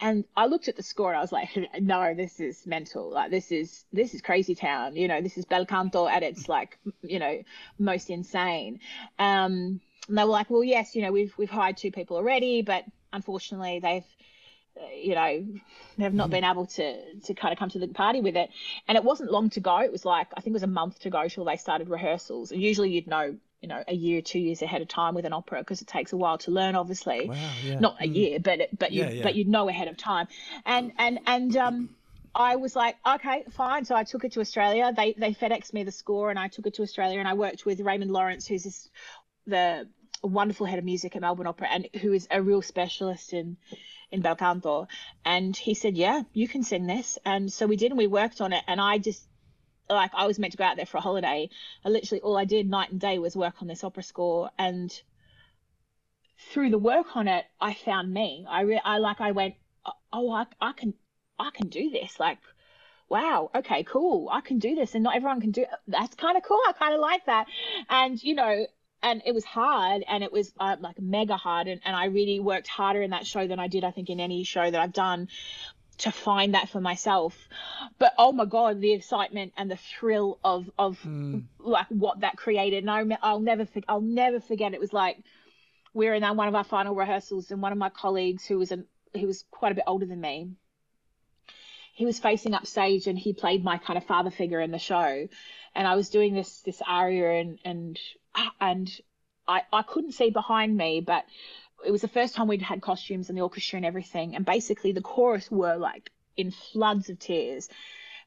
[0.00, 1.50] and I looked at the score and I was like,
[1.80, 3.10] no, this is mental.
[3.10, 4.96] Like this is this is crazy town.
[4.96, 7.42] You know, this is bel canto at its like you know
[7.78, 8.80] most insane.
[9.18, 12.62] Um, and they were like, well, yes, you know, we've we've hired two people already,
[12.62, 14.04] but unfortunately they've
[14.94, 15.46] you know,
[15.98, 18.50] have not been able to to kind of come to the party with it.
[18.86, 19.78] And it wasn't long to go.
[19.78, 22.52] It was like I think it was a month to go till they started rehearsals.
[22.52, 25.32] And usually you'd know, you know, a year, two years ahead of time with an
[25.32, 26.74] opera because it takes a while to learn.
[26.74, 27.78] Obviously, Wow, yeah.
[27.80, 29.22] not a year, but it, but you Yeah, yeah.
[29.22, 30.28] but you'd know ahead of time.
[30.64, 31.90] And and and um.
[32.34, 33.84] I was like, okay, fine.
[33.84, 34.92] So I took it to Australia.
[34.94, 37.18] They they FedExed me the score, and I took it to Australia.
[37.18, 38.88] And I worked with Raymond Lawrence, who's this
[39.46, 39.88] the
[40.22, 43.56] wonderful head of music at Melbourne Opera, and who is a real specialist in
[44.10, 44.88] in bel canto.
[45.24, 47.18] And he said, yeah, you can sing this.
[47.24, 48.64] And so we did, and we worked on it.
[48.66, 49.26] And I just
[49.90, 51.50] like I was meant to go out there for a holiday.
[51.84, 54.90] Literally all I did night and day was work on this opera score, and
[56.52, 58.46] through the work on it, I found me.
[58.48, 59.54] I re- I like I went,
[59.86, 60.94] oh, oh I, I can
[61.38, 62.18] I can do this.
[62.18, 62.38] Like,
[63.08, 65.64] wow, okay, cool, I can do this, and not everyone can do.
[65.86, 66.60] That's kind of cool.
[66.66, 67.46] I kind of like that,
[67.88, 68.66] and you know.
[69.02, 72.40] And it was hard, and it was uh, like mega hard, and, and I really
[72.40, 74.92] worked harder in that show than I did, I think, in any show that I've
[74.92, 75.28] done
[75.98, 77.36] to find that for myself.
[77.98, 80.98] But oh my god, the excitement and the thrill of of
[81.58, 84.74] like what that created, and I I'll never I'll never forget.
[84.74, 85.18] It was like
[85.92, 88.58] we were in our, one of our final rehearsals, and one of my colleagues who
[88.58, 90.50] was an he was quite a bit older than me.
[91.94, 94.78] He was facing up stage, and he played my kind of father figure in the
[94.78, 95.28] show,
[95.74, 97.98] and I was doing this this aria, and and
[98.60, 98.90] and
[99.46, 101.24] I I couldn't see behind me, but
[101.86, 104.92] it was the first time we'd had costumes and the orchestra and everything, and basically
[104.92, 107.68] the chorus were like in floods of tears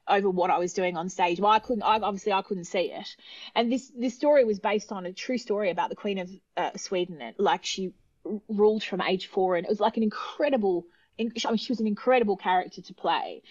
[0.08, 1.38] over what I was doing on stage.
[1.40, 1.82] Well, I couldn't.
[1.82, 3.16] I, obviously, I couldn't see it.
[3.54, 6.76] And this this story was based on a true story about the Queen of uh,
[6.76, 7.20] Sweden.
[7.20, 7.92] And, like she
[8.48, 10.86] ruled from age four, and it was like an incredible.
[11.18, 13.42] in- I mean, she was an incredible character to play,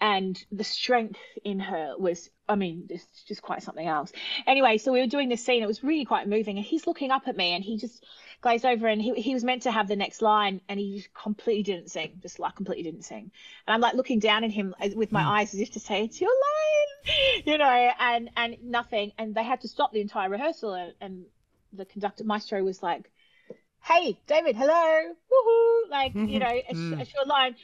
[0.00, 2.30] and the strength in her was.
[2.48, 4.12] I mean, it's just quite something else.
[4.46, 5.64] Anyway, so we were doing this scene.
[5.64, 8.04] It was really quite moving, and he's looking up at me, and he just
[8.40, 11.12] glazed over, and he he was meant to have the next line, and he just
[11.12, 13.30] completely didn't sing, just like completely didn't sing.
[13.66, 15.28] And I'm like looking down at him uh, with my hmm.
[15.28, 19.12] eyes as if to say, "It's your line," you know, and and nothing.
[19.18, 21.24] And they had to stop the entire rehearsal, and, and
[21.72, 23.10] the conductor maestro was like,
[23.82, 27.00] "Hey, David, hello, woohoo!" Like you know, it's, hmm.
[27.00, 27.56] it's your line.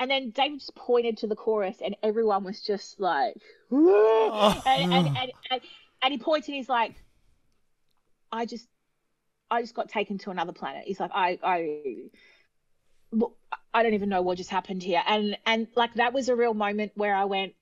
[0.00, 3.34] And then David just pointed to the chorus, and everyone was just like,
[3.68, 4.62] "Whoa." Oh.
[4.66, 5.60] and, and, and, and
[6.02, 6.94] and he points and he's like,
[8.30, 8.68] "I just,
[9.50, 12.10] I just got taken to another planet." He's like, "I, I,
[13.10, 13.36] look,
[13.74, 16.54] I don't even know what just happened here." And and like that was a real
[16.54, 17.54] moment where I went,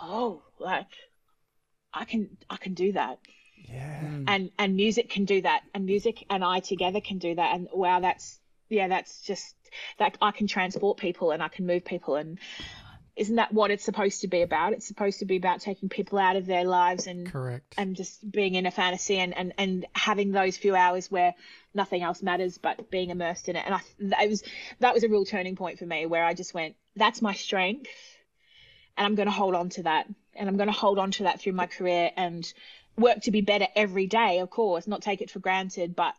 [0.00, 0.88] "Oh, like,
[1.92, 3.18] I can, I can do that."
[3.56, 3.98] Yeah.
[3.98, 4.24] Hmm.
[4.26, 7.68] and and music can do that and music and i together can do that and
[7.72, 8.40] wow that's
[8.74, 9.54] yeah that's just
[9.98, 12.38] that i can transport people and i can move people and
[13.16, 16.18] isn't that what it's supposed to be about it's supposed to be about taking people
[16.18, 17.74] out of their lives and Correct.
[17.78, 21.34] and just being in a fantasy and, and, and having those few hours where
[21.74, 23.64] nothing else matters but being immersed in it.
[23.66, 24.42] And I that was
[24.80, 27.90] that was a real turning point for me where I just went, that's my strength,
[28.96, 31.24] and I'm going to hold on to that, and I'm going to hold on to
[31.24, 32.50] that through my career and
[32.96, 34.38] work to be better every day.
[34.38, 36.14] Of course, not take it for granted, but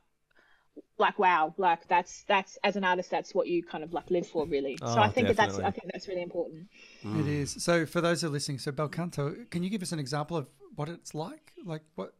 [0.98, 4.28] like wow, like that's that's as an artist, that's what you kind of like live
[4.28, 4.78] for, really.
[4.78, 5.60] so Oh, I think that that's.
[5.60, 6.68] I think that's really important.
[7.02, 7.28] It mm.
[7.28, 7.64] is.
[7.64, 10.38] So for those who are listening, so bel canto, can you give us an example
[10.38, 11.54] of what it's like?
[11.66, 12.14] Like what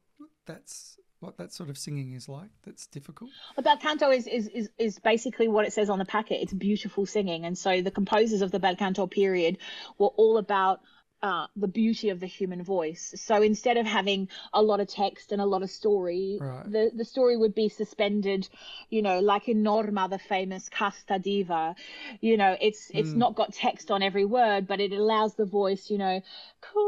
[0.46, 3.32] that's what that sort of singing is like that's difficult?
[3.56, 6.42] Well, bel canto is, is, is, is basically what it says on the packet.
[6.42, 7.46] It's beautiful singing.
[7.46, 9.58] And so the composers of the bel canto period
[9.98, 10.82] were all about
[11.26, 13.14] uh, the beauty of the human voice.
[13.18, 16.72] So instead of having a lot of text and a lot of story, Right.
[16.72, 18.48] the, the story would be suspended,
[18.92, 21.76] you know, like in Norma, the famous Casta Diva.
[22.22, 25.90] You know, it's it's not got text on every word, but it allows the voice,
[25.90, 26.22] you know,
[26.62, 26.88] Casta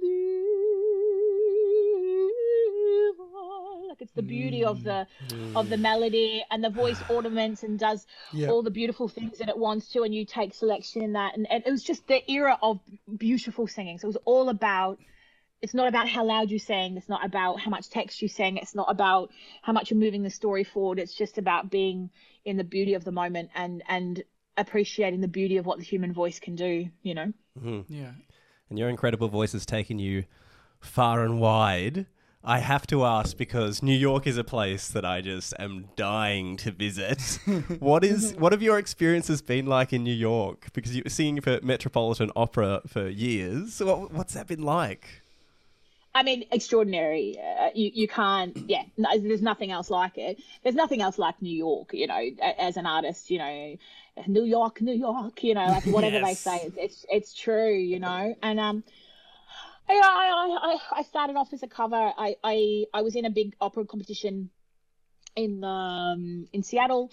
[0.00, 0.23] Diva.
[3.94, 5.54] Like it's the beauty of the mm.
[5.54, 8.48] of the melody and the voice ornaments and does Yeah.
[8.48, 11.36] all the beautiful things that it wants to and you take selection in that.
[11.36, 12.80] And, and it was just the era of
[13.16, 13.98] beautiful singing.
[13.98, 14.98] So it was all about
[15.62, 18.56] it's not about how loud you sing it's not about how much text you sing
[18.56, 19.30] it's not about
[19.62, 20.98] how much you're moving the story forward.
[20.98, 22.10] It's just about being
[22.44, 24.24] in the beauty of the moment and and
[24.56, 27.32] appreciating the beauty of what the human voice can do you know?
[27.56, 27.92] Mm-hmm.
[27.92, 28.10] Yeah.
[28.70, 30.24] And your incredible voice has taken you
[30.80, 32.06] far and wide.
[32.46, 36.58] I have to ask because New York is a place that I just am dying
[36.58, 37.38] to visit.
[37.78, 40.66] what is what have your experiences been like in New York?
[40.74, 43.80] Because you were singing for Metropolitan Opera for years.
[43.80, 45.22] What, what's that been like?
[46.14, 47.38] I mean, extraordinary.
[47.38, 48.54] Uh, you you can't.
[48.68, 50.38] Yeah, no, there's nothing else like it.
[50.62, 51.94] There's nothing else like New York.
[51.94, 52.20] You know,
[52.58, 53.76] as an artist, you know,
[54.26, 55.42] New York, New York.
[55.42, 57.72] You know, like whatever they say, it's, it's it's true.
[57.72, 58.84] You know, and um,
[60.56, 61.96] I, I started off as a cover.
[61.96, 64.50] I I I was in a big opera competition
[65.36, 67.10] in um in Seattle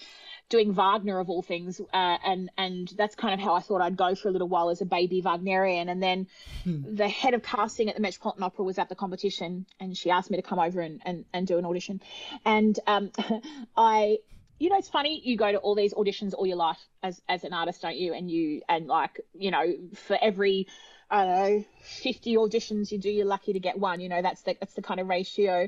[0.49, 3.97] doing Wagner of all things uh, and and that's kind of how I thought I'd
[3.97, 5.89] go for a little while as a baby Wagnerian.
[5.89, 6.27] And then
[6.65, 10.29] the head of casting at the Metropolitan Opera was at the competition and she asked
[10.29, 12.01] me to come over and and, and do an audition.
[12.45, 13.11] And um
[13.77, 14.17] I
[14.61, 17.43] you know it's funny you go to all these auditions all your life as as
[17.43, 20.67] an artist don't you and you and like you know for every
[21.13, 23.99] I don't know, 50 auditions you do, you're lucky to get one.
[23.99, 25.67] You know, that's the, that's the kind of ratio.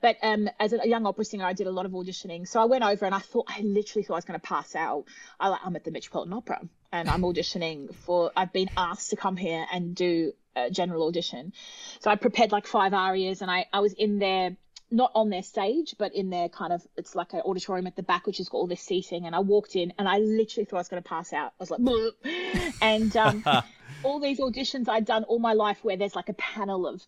[0.00, 2.48] But um, as a young opera singer, I did a lot of auditioning.
[2.48, 4.74] So I went over and I thought, I literally thought I was going to pass
[4.74, 5.04] out.
[5.38, 9.36] I, I'm at the Metropolitan Opera and I'm auditioning for, I've been asked to come
[9.36, 11.52] here and do a general audition.
[12.00, 14.56] So I prepared like five arias and I, I was in there
[14.90, 18.02] not on their stage, but in their kind of it's like an auditorium at the
[18.02, 19.26] back, which has got all this seating.
[19.26, 21.52] And I walked in, and I literally thought I was going to pass out.
[21.58, 23.44] I was like, "Bleh." and um,
[24.02, 27.02] all these auditions I'd done all my life, where there's like a panel of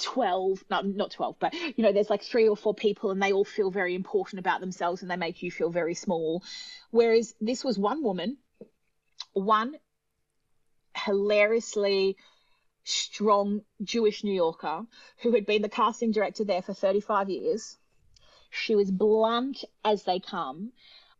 [0.00, 3.32] 12 no not 12 but you know there's like three or four people and they
[3.32, 6.42] all feel very important about themselves and they make you feel very small
[6.90, 8.36] whereas this was one woman
[9.34, 9.76] one
[10.96, 12.16] hilariously
[12.84, 14.86] strong Jewish New Yorker
[15.22, 17.78] who had been the casting director there for 35 years.
[18.50, 20.72] She was blunt as they come,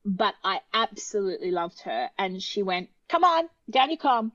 [0.04, 2.10] but I absolutely loved her.
[2.16, 4.32] And she went, "Come on, down you come."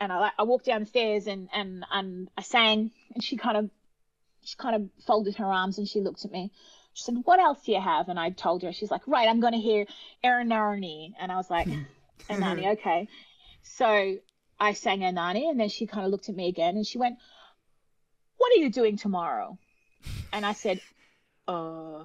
[0.00, 3.70] And I, I walked downstairs and and and I sang, and she kind of
[4.44, 6.50] she kind of folded her arms and she looked at me.
[6.92, 8.72] She said, "What else do you have?" And I told her.
[8.72, 9.86] She's like, "Right, I'm going to hear
[10.22, 11.68] Ernani." And I was like,
[12.28, 13.08] "Ernani, okay."
[13.62, 14.18] So
[14.60, 17.18] I sang Ernani, and then she kind of looked at me again, and she went,
[18.36, 19.58] "What are you doing tomorrow?
[20.32, 20.80] And I said,
[21.48, 22.04] uh,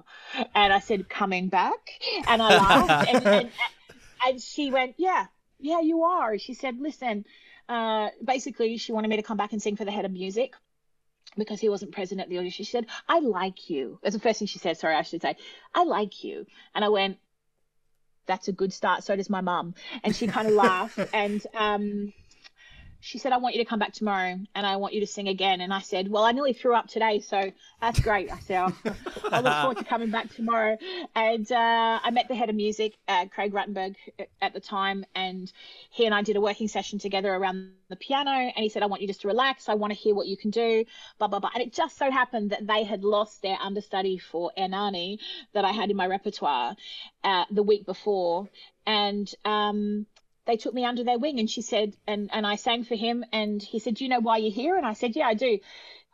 [0.54, 1.90] and I said, coming back.
[2.26, 3.08] And I laughed.
[3.08, 3.50] and, and,
[4.26, 5.26] and she went, yeah,
[5.60, 6.38] yeah, you are.
[6.38, 7.26] She said, listen,
[7.68, 10.54] uh, basically, she wanted me to come back and sing for the head of music
[11.36, 12.64] because he wasn't present at the audition.
[12.64, 13.98] She said, I like you.
[14.02, 14.78] That's the first thing she said.
[14.78, 15.36] Sorry, I should say,
[15.74, 16.46] I like you.
[16.74, 17.18] And I went,
[18.26, 19.04] that's a good start.
[19.04, 19.74] So does my mum.
[20.02, 20.98] And she kind of laughed.
[21.12, 22.12] And um,
[23.04, 25.28] she said, I want you to come back tomorrow and I want you to sing
[25.28, 25.60] again.
[25.60, 27.20] And I said, Well, I nearly threw up today.
[27.20, 28.32] So that's great.
[28.32, 28.72] I said,
[29.30, 30.78] I look forward to coming back tomorrow.
[31.14, 33.96] And uh, I met the head of music, uh, Craig Rutenberg,
[34.40, 35.04] at the time.
[35.14, 35.52] And
[35.90, 38.30] he and I did a working session together around the piano.
[38.30, 39.68] And he said, I want you just to relax.
[39.68, 40.86] I want to hear what you can do,
[41.18, 41.50] blah, blah, blah.
[41.52, 45.18] And it just so happened that they had lost their understudy for Ernani
[45.52, 46.74] that I had in my repertoire
[47.22, 48.48] uh, the week before.
[48.86, 50.06] And, um,
[50.46, 53.24] they took me under their wing and she said and and I sang for him
[53.32, 54.76] and he said do you know why you're here?
[54.76, 55.58] And I said yeah I do.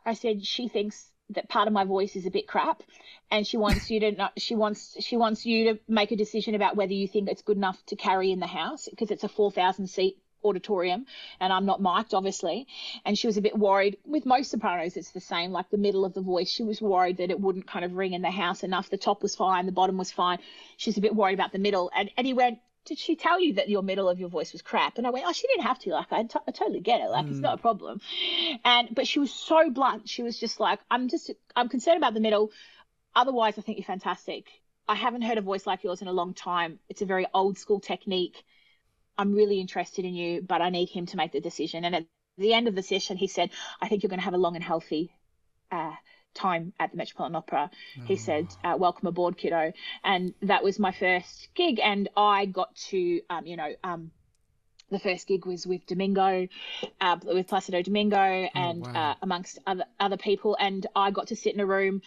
[0.05, 2.83] I said she thinks that part of my voice is a bit crap
[3.29, 6.55] and she wants you to not, she wants she wants you to make a decision
[6.55, 9.29] about whether you think it's good enough to carry in the house because it's a
[9.29, 11.05] 4000 seat auditorium
[11.39, 12.67] and I'm not mic'd obviously.
[13.05, 16.03] And she was a bit worried with most sopranos it's the same like the middle
[16.03, 18.63] of the voice she was worried that it wouldn't kind of ring in the house
[18.63, 20.39] enough the top was fine the bottom was fine.
[20.77, 21.91] She's a bit worried about the middle.
[21.95, 24.61] And, and he went did she tell you that your middle of your voice was
[24.61, 24.97] crap?
[24.97, 25.91] And I went, oh, she didn't have to.
[25.91, 27.09] Like, I, t- I totally get it.
[27.09, 27.31] Like, mm.
[27.31, 28.01] it's not a problem.
[28.65, 30.09] And, but she was so blunt.
[30.09, 32.51] She was just like, I'm just, I'm concerned about the middle.
[33.15, 34.47] Otherwise, I think you're fantastic.
[34.87, 36.79] I haven't heard a voice like yours in a long time.
[36.89, 38.43] It's a very old school technique.
[39.17, 41.85] I'm really interested in you, but I need him to make the decision.
[41.85, 42.05] And at
[42.37, 44.55] the end of the session, he said, I think you're going to have a long
[44.55, 45.11] and healthy
[45.71, 45.93] uh,
[46.33, 47.71] time at the Metropolitan Opera.
[47.99, 48.05] Oh.
[48.05, 49.73] He said, uh, "Welcome aboard, kiddo,"
[50.03, 53.73] and that was my first gig, and I got to, um, you know.
[53.83, 54.11] Um,
[54.89, 56.49] the first gig was with Domingo,
[56.99, 59.11] uh, with Placido Domingo, oh, and oh, wow.
[59.11, 62.01] uh, amongst other other people, and I got to sit in a room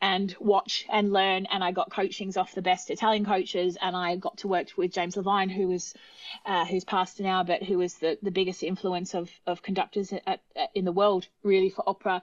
[0.00, 1.46] and watch and learn.
[1.46, 4.92] And I got coachings off the best Italian coaches, and I got to work with
[4.92, 5.94] James Levine, who was
[6.46, 10.40] uh, who's passed now, but who was the, the biggest influence of, of conductors at,
[10.56, 12.22] at, in the world, really for opera.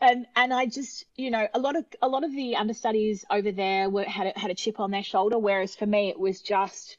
[0.00, 3.52] And and I just you know a lot of a lot of the understudies over
[3.52, 6.96] there were had had a chip on their shoulder, whereas for me it was just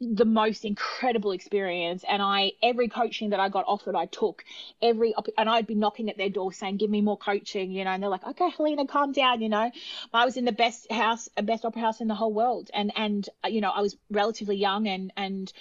[0.00, 2.04] the most incredible experience.
[2.06, 4.44] And i every coaching that i got offered i took
[4.82, 7.90] every and i'd be knocking at their door saying give me more coaching you know
[7.90, 9.70] and they're like okay helena calm down you know.
[10.12, 12.70] I was in the best house a best opera house in the whole world.
[12.72, 15.52] And and uh, you know i was relatively young and and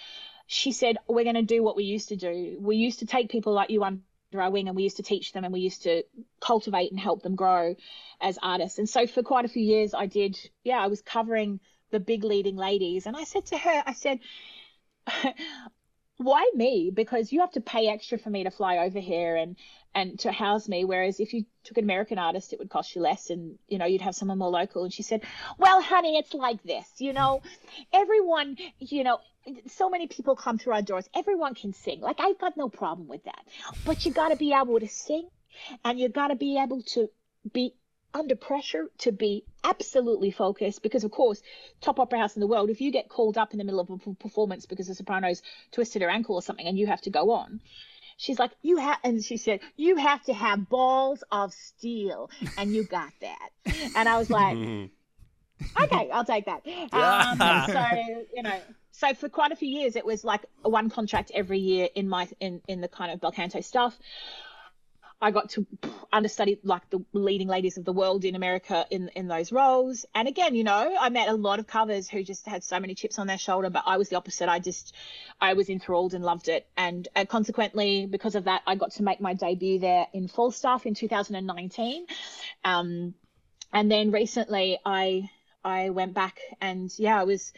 [0.47, 2.57] she said we're going to do what we used to do.
[2.59, 4.01] We used to take people like you under
[4.35, 6.03] our wing and we used to teach them and we used to
[6.39, 7.75] cultivate and help them grow
[8.21, 8.77] as artists.
[8.77, 11.59] And so for quite a few years i did yeah i was covering
[11.91, 13.05] the big leading ladies.
[13.05, 14.19] And I said to her, I said,
[16.17, 16.91] why me?
[16.93, 19.55] Because you have to pay extra for me to fly over here and
[19.93, 20.85] and to house me.
[20.85, 23.85] Whereas if you took an American artist, it would cost you less, and you know
[23.85, 24.83] you'd have someone more local.
[24.83, 25.23] And she said,
[25.57, 26.87] "Well, honey, it's like this.
[26.99, 27.41] You know,
[27.93, 29.19] everyone, you know."
[29.67, 31.07] So many people come through our doors.
[31.13, 32.01] Everyone can sing.
[32.01, 33.45] Like I've got no problem with that.
[33.85, 35.29] But you got to be able to sing
[35.83, 37.09] and you got to be able to
[37.53, 37.75] be
[38.15, 41.41] under pressure to be absolutely focused because of course
[41.81, 43.89] top opera house in the world if you get called up in the middle of
[43.89, 45.41] a performance because the soprano's
[45.71, 47.59] twisted her ankle or something and you have to go on
[48.17, 52.29] she's like you have and she said you have to have balls of steel.
[52.57, 53.49] And you got that.
[53.95, 54.57] And i was like
[55.81, 56.61] okay i'll take that.
[56.93, 57.37] Um,
[57.67, 58.59] so you know
[58.91, 62.27] so for quite a few years it was like one contract every year in my
[62.39, 63.97] in in the kind of bel canto stuff
[65.25, 65.65] I got to
[66.13, 70.05] understudy like the leading ladies of the world in America in in those roles.
[70.13, 72.93] And again, you know, I met a lot of covers who just had so many
[72.93, 74.49] chips on their shoulder, but I was the opposite.
[74.49, 74.93] I just
[75.41, 79.19] I was enthralled and loved it, and consequently, because of that, I got to make
[79.19, 82.05] my debut there in Falstaff in 2019.
[82.63, 83.15] Um,
[83.73, 85.31] and then recently, I
[85.63, 87.51] I went back and yeah, I was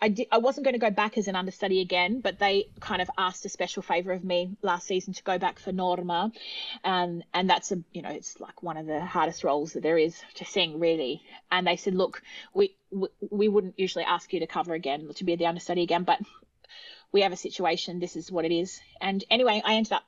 [0.00, 3.02] I, di- I wasn't going to go back as an understudy again, but they kind
[3.02, 6.30] of asked a special favor of me last season to go back for Norma,
[6.84, 9.98] um, and that's a you know it's like one of the hardest roles that there
[9.98, 11.22] is to sing really.
[11.50, 12.22] And they said, look,
[12.54, 16.04] we we, we wouldn't usually ask you to cover again to be the understudy again,
[16.04, 16.20] but
[17.10, 17.98] we have a situation.
[17.98, 18.80] This is what it is.
[19.00, 20.04] And anyway, I ended up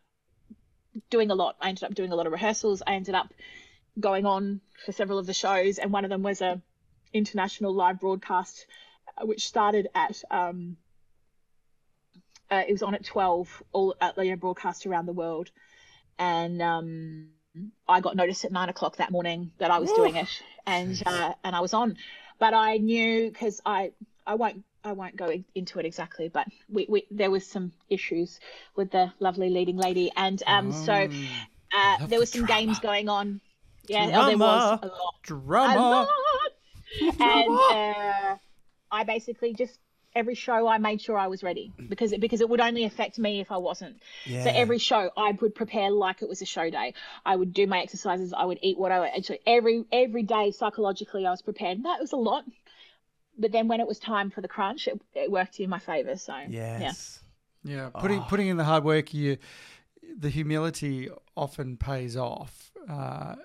[1.09, 1.57] doing a lot.
[1.61, 2.82] I ended up doing a lot of rehearsals.
[2.86, 3.32] I ended up
[3.99, 6.61] going on for several of the shows, and one of them was a
[7.12, 8.66] international live broadcast
[9.22, 10.76] which started at um,
[12.50, 15.50] uh, it was on at 12 all at the broadcast around the world
[16.18, 17.28] and um,
[17.88, 20.28] i got notice at 9 o'clock that morning that i was doing it
[20.66, 21.96] and uh, and i was on
[22.38, 23.92] but i knew because i
[24.26, 28.40] i won't I won't go into it exactly, but we, we there was some issues
[28.76, 30.84] with the lovely leading lady, and um, oh.
[30.86, 31.11] so
[31.72, 33.40] Uh, there was some games going on.
[33.86, 34.80] Yeah, oh, there was Drama.
[34.82, 35.14] a lot.
[35.22, 36.08] Drama.
[37.20, 38.36] and uh,
[38.91, 39.78] I basically just
[40.14, 43.18] every show I made sure I was ready because it, because it would only affect
[43.18, 44.03] me if I wasn't.
[44.26, 44.45] Yeah.
[44.45, 46.95] So every show I would prepare like it was a show day.
[47.24, 48.32] I would do my exercises.
[48.32, 49.11] I would eat what I would.
[49.16, 51.78] Actually, every every day psychologically I was prepared.
[51.78, 52.45] And that was a lot.
[53.38, 56.16] But then when it was time for the crunch, it, it worked in my favor.
[56.16, 56.80] So yeah.
[56.80, 57.22] Yes.
[57.62, 59.36] Yeah, putting putting in the hard work, you
[60.18, 62.72] the humility often pays off.
[62.88, 63.36] Uh,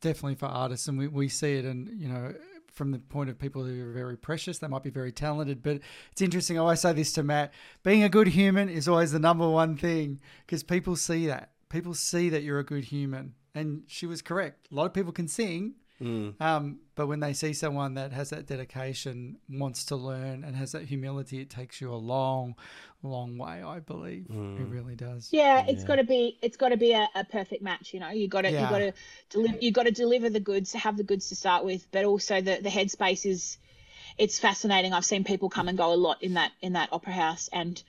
[0.00, 2.34] definitely for artists, and we, we see it, and you know.
[2.76, 5.80] From the point of people who are very precious, they might be very talented, but
[6.12, 6.58] it's interesting.
[6.58, 9.78] I always say this to Matt: being a good human is always the number one
[9.78, 11.52] thing because people see that.
[11.70, 14.68] People see that you're a good human, and she was correct.
[14.70, 18.46] A lot of people can sing, um, but when they see someone that has that
[18.46, 22.54] dedication, wants to learn, and has that humility, it takes you a long,
[23.02, 23.62] long way.
[23.62, 25.28] I believe it really does.
[25.32, 27.94] Yeah, it's got to be it's got to be a, a perfect match.
[27.94, 28.92] You know, you got to you got to
[29.30, 32.40] deliver you got to deliver the goods, have the goods to start with, but also
[32.40, 33.58] the the headspace is
[34.18, 34.92] it's fascinating.
[34.92, 37.82] I've seen people come and go a lot in that in that opera house, and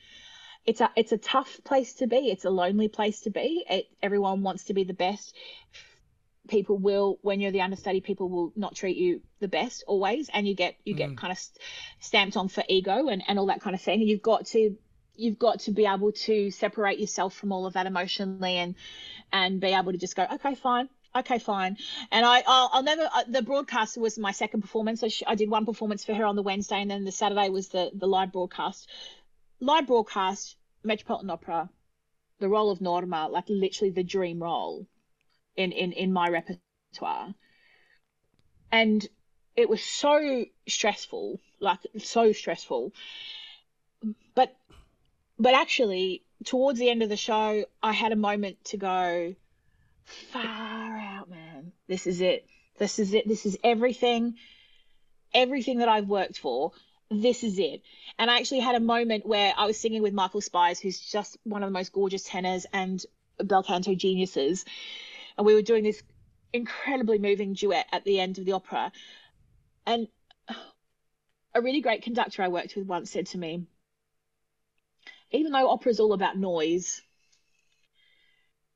[0.65, 2.29] it's a it's a tough place to be.
[2.29, 3.65] It's a lonely place to be.
[3.69, 5.33] It, everyone wants to be the best.
[6.47, 10.47] People will, when you're the understudy, people will not treat you the best always, and
[10.47, 11.39] you get you get kind of
[11.99, 14.01] stamped on for ego and and all that kind of thing.
[14.01, 14.77] And you've got to
[15.15, 18.75] you've got to be able to separate yourself from all of that emotionally and
[19.31, 21.77] and be able to just go okay fine okay fine.
[22.11, 25.03] And i i'll, I'll never uh, the broadcast was my second performance.
[25.03, 27.49] I, sh- I did one performance for her on the wednesday and then the saturday
[27.49, 28.87] was the the live broadcast.
[29.59, 31.69] Live broadcast metropolitan opera
[32.39, 34.85] the role of norma like literally the dream role
[35.57, 37.33] in in in my repertoire.
[38.71, 39.07] And
[39.55, 42.93] it was so stressful like so stressful.
[44.35, 44.55] But
[45.37, 49.35] but actually towards the end of the show i had a moment to go
[50.05, 51.71] far out man.
[51.87, 52.45] This is it.
[52.77, 53.27] This is it.
[53.27, 54.35] This is everything.
[55.33, 56.71] Everything that i've worked for.
[57.09, 57.81] This is it.
[58.19, 61.37] And i actually had a moment where i was singing with Michael Spyres who's just
[61.43, 63.03] one of the most gorgeous tenors and
[63.43, 64.65] bel canto geniuses
[65.37, 66.01] and we were doing this
[66.53, 68.91] incredibly moving duet at the end of the opera
[69.85, 70.07] and
[71.53, 73.67] a really great conductor i worked with once said to me
[75.31, 77.01] even though opera is all about noise,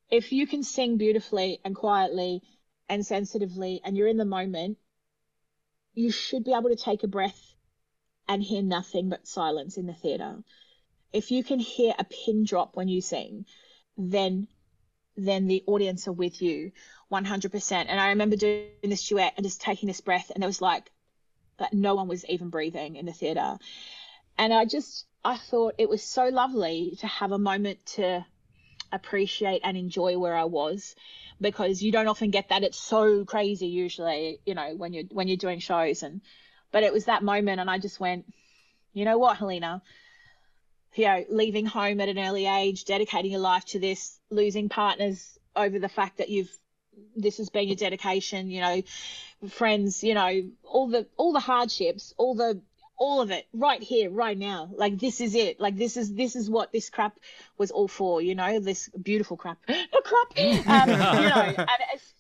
[0.09, 2.41] if you can sing beautifully and quietly
[2.89, 4.77] and sensitively and you're in the moment,
[5.93, 7.55] you should be able to take a breath
[8.27, 10.43] and hear nothing but silence in the theatre.
[11.13, 13.45] If you can hear a pin drop when you sing,
[13.97, 14.47] then
[15.15, 16.71] then the audience are with you
[17.11, 17.85] 100%.
[17.87, 20.89] And I remember doing this duet and just taking this breath, and it was like
[21.57, 23.57] that no one was even breathing in the theatre.
[24.37, 28.25] And I just, I thought it was so lovely to have a moment to
[28.91, 30.95] appreciate and enjoy where I was
[31.39, 32.63] because you don't often get that.
[32.63, 36.21] It's so crazy usually, you know, when you're when you're doing shows and
[36.71, 38.25] but it was that moment and I just went,
[38.93, 39.81] you know what, Helena?
[40.95, 45.37] You know, leaving home at an early age, dedicating your life to this, losing partners
[45.55, 46.51] over the fact that you've
[47.15, 48.81] this has been your dedication, you know,
[49.49, 52.61] friends, you know, all the all the hardships, all the
[52.97, 54.69] all of it right here right now.
[54.73, 55.59] Like this is it.
[55.59, 57.17] Like this is this is what this crap
[57.57, 59.57] was all for you know this beautiful crap.
[59.67, 60.31] Not crap!
[60.37, 62.13] Um, you know and it's,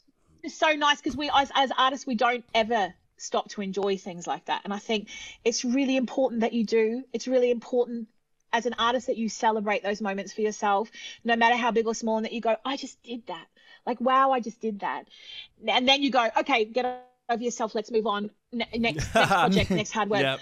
[0.43, 4.25] it's so nice because we as, as artists we don't ever stop to enjoy things
[4.25, 4.61] like that.
[4.63, 5.09] And i think
[5.45, 7.03] it's really important that you do.
[7.13, 8.07] It's really important
[8.53, 10.91] as an artist that you celebrate those moments for yourself
[11.23, 13.45] no matter how big or small and that you go i just did that
[13.85, 15.07] like wow i just did that
[15.67, 19.71] and then you go okay get over yourself let's move on Ne- next, next project
[19.71, 20.39] next hard work Yep.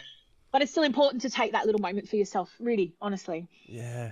[0.52, 4.12] but it's still important to take that little moment for yourself really honestly Yeah.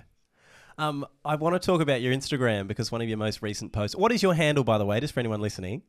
[0.78, 3.96] Um, I want to talk about your Instagram because one of your most recent posts.
[3.96, 5.82] What is your handle, by the way, just for anyone listening?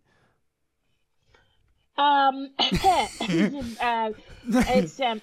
[2.00, 4.12] Um uh,
[4.52, 5.22] it's um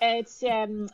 [0.00, 0.88] it's um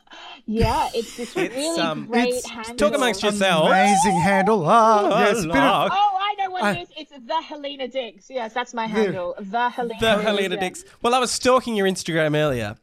[0.45, 3.69] yeah it's this It's, really um, great it's- handle Talk amongst yourselves.
[3.69, 4.63] Amazing handle.
[4.65, 7.87] Ah, Oh, yes, bit of- oh i know what I- it is it's the helena
[7.87, 10.61] dix yes that's my handle the helena The Helena yeah.
[10.61, 10.83] Dix.
[11.01, 12.75] Well, I was stalking your Instagram earlier,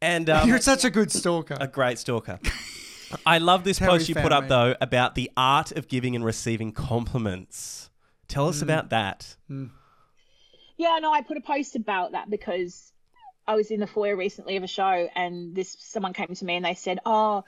[0.00, 1.56] and um, You're such a good stalker.
[1.60, 2.38] a great stalker.
[3.24, 4.48] I love this how post you put up me.
[4.48, 7.90] though about the art of giving and receiving compliments.
[8.28, 8.50] Tell Mm.
[8.50, 9.36] us about that.
[10.76, 12.92] Yeah, no, I put a post about that because
[13.46, 16.56] I was in the foyer recently of a show, and this someone came to me
[16.56, 17.44] and they said, "Oh,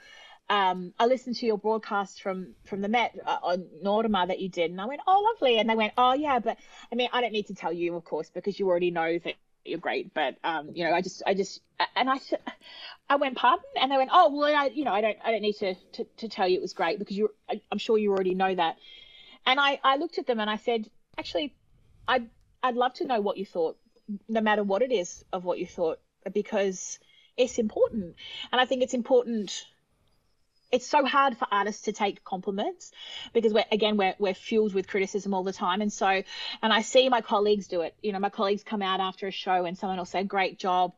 [0.49, 4.49] um, I listened to your broadcast from from the Met uh, on Norma that you
[4.49, 6.57] did," and I went, "Oh, lovely," and they went, "Oh, yeah, but
[6.91, 9.35] I mean, I don't need to tell you, of course, because you already know that
[9.65, 11.61] you're great, but um, you know, I just, I just,
[11.95, 12.17] and I,
[13.09, 15.41] I went, pardon, and they went, oh, well, I, you know, I don't, I don't
[15.41, 18.11] need to to, to tell you it was great because you, I, I'm sure you
[18.11, 18.77] already know that."
[19.45, 21.55] And I, I looked at them and I said, actually,
[22.07, 22.29] I'd,
[22.63, 23.77] I'd love to know what you thought,
[24.27, 25.99] no matter what it is of what you thought,
[26.33, 26.99] because
[27.37, 28.15] it's important.
[28.51, 29.65] And I think it's important
[30.71, 32.91] it's so hard for artists to take compliments
[33.33, 35.81] because we're again we're, we're fueled with criticism all the time.
[35.81, 37.95] And so and i see my colleagues do it.
[38.01, 40.93] You know my colleagues come out after a show and someone will say great job.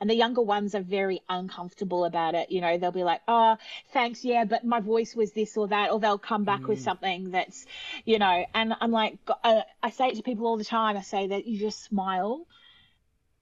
[0.00, 2.50] And the younger ones are very uncomfortable about it.
[2.50, 3.56] You know they'll be like oh
[3.92, 4.24] thanks.
[4.24, 6.68] Yeah but my voice was this or that or they'll come back mm.
[6.68, 7.66] with something that's
[8.04, 10.96] you know and i'm like uh, i say it to people all the time.
[10.96, 12.46] I say that you just smile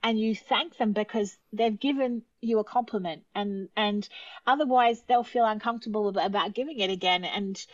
[0.03, 3.23] and you thank them because they've given you a compliment.
[3.35, 4.09] And and
[4.47, 7.25] otherwise they'll feel uncomfortable about giving it again.
[7.25, 7.65] And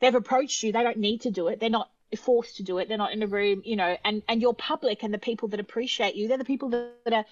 [0.00, 0.72] they've approached you.
[0.72, 1.60] They don't need to do it.
[1.60, 2.88] They're not forced to do it.
[2.88, 3.96] They're not in a room you know.
[4.04, 7.14] And and your public and the people that appreciate you they're the people that, that
[7.14, 7.24] are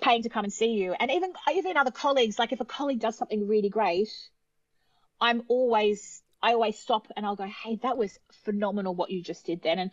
[0.00, 0.94] paying to come and see you.
[0.98, 4.08] And even even other colleagues like if a colleague does something really great
[5.20, 9.44] i'm always I always stop and I'll go, hey, that was phenomenal what you just
[9.44, 9.78] did then.
[9.78, 9.90] And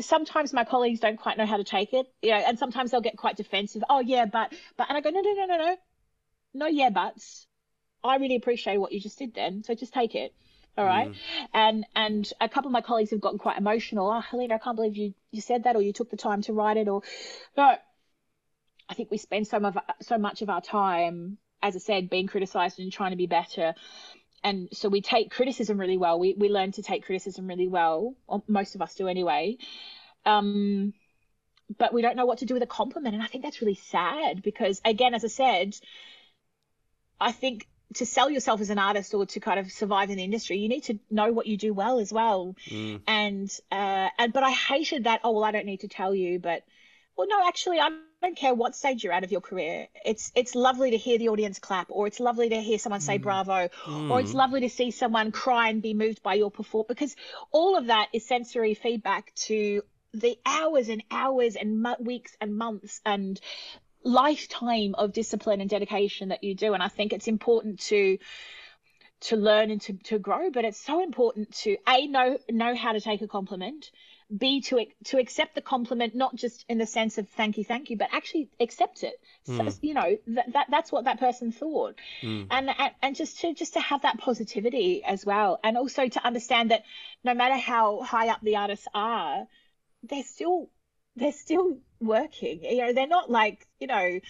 [0.00, 3.00] sometimes my colleagues don't quite know how to take it, you know, and sometimes they'll
[3.00, 3.82] get quite defensive.
[3.88, 5.76] Oh yeah, but but and I go, no, no, no, no, no,
[6.54, 7.46] no, yeah, buts.
[8.04, 10.34] I really appreciate what you just did then, so just take it.
[10.76, 11.10] All right.
[11.10, 11.16] Mm.
[11.52, 14.10] And and a couple of my colleagues have gotten quite emotional.
[14.10, 16.52] Oh, Helena, I can't believe you you said that or you took the time to
[16.52, 17.02] write it or
[17.56, 17.76] no.
[18.88, 22.26] I think we spend so much so much of our time, as I said, being
[22.26, 23.74] criticized and trying to be better
[24.44, 26.18] and so we take criticism really well.
[26.18, 29.58] We we learn to take criticism really well, or most of us do anyway.
[30.24, 30.94] Um,
[31.78, 33.74] but we don't know what to do with a compliment, and I think that's really
[33.74, 35.76] sad because, again, as I said,
[37.20, 40.24] I think to sell yourself as an artist or to kind of survive in the
[40.24, 42.56] industry, you need to know what you do well as well.
[42.68, 43.00] Mm.
[43.06, 45.20] And uh, and but I hated that.
[45.24, 46.62] Oh well, I don't need to tell you, but
[47.16, 49.88] well, no, actually, I'm don't care what stage you're at of your career.
[50.04, 53.18] It's it's lovely to hear the audience clap, or it's lovely to hear someone say
[53.18, 53.22] mm.
[53.22, 54.10] bravo, mm.
[54.10, 54.36] or it's mm.
[54.36, 56.88] lovely to see someone cry and be moved by your performance.
[56.88, 57.16] Because
[57.50, 59.82] all of that is sensory feedback to
[60.14, 63.40] the hours and hours and mo- weeks and months and
[64.04, 66.74] lifetime of discipline and dedication that you do.
[66.74, 68.18] And I think it's important to
[69.22, 72.92] to learn and to, to grow, but it's so important to a know know how
[72.92, 73.90] to take a compliment
[74.36, 77.90] B to to accept the compliment, not just in the sense of thank you, thank
[77.90, 79.14] you, but actually accept it.
[79.44, 79.68] So, hmm.
[79.82, 82.46] you know that, that that's what that person thought, mm.
[82.50, 86.24] and, and and just to just to have that positivity as well, and also to
[86.24, 86.84] understand that
[87.24, 89.46] no matter how high up the artists are,
[90.02, 90.70] they're still
[91.16, 92.64] they're still working.
[92.64, 94.20] You know, they're not like you know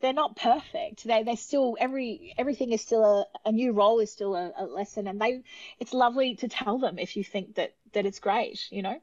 [0.00, 1.04] they're not perfect.
[1.04, 4.64] They they're still every everything is still a, a new role is still a, a
[4.64, 5.42] lesson, and they
[5.78, 8.66] it's lovely to tell them if you think that that it's great.
[8.70, 9.00] You know.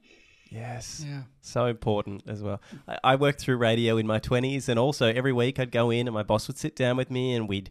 [0.49, 1.03] Yes.
[1.05, 1.21] Yeah.
[1.41, 2.61] So important as well.
[2.87, 6.07] I, I worked through radio in my 20s, and also every week I'd go in
[6.07, 7.69] and my boss would sit down with me and we'd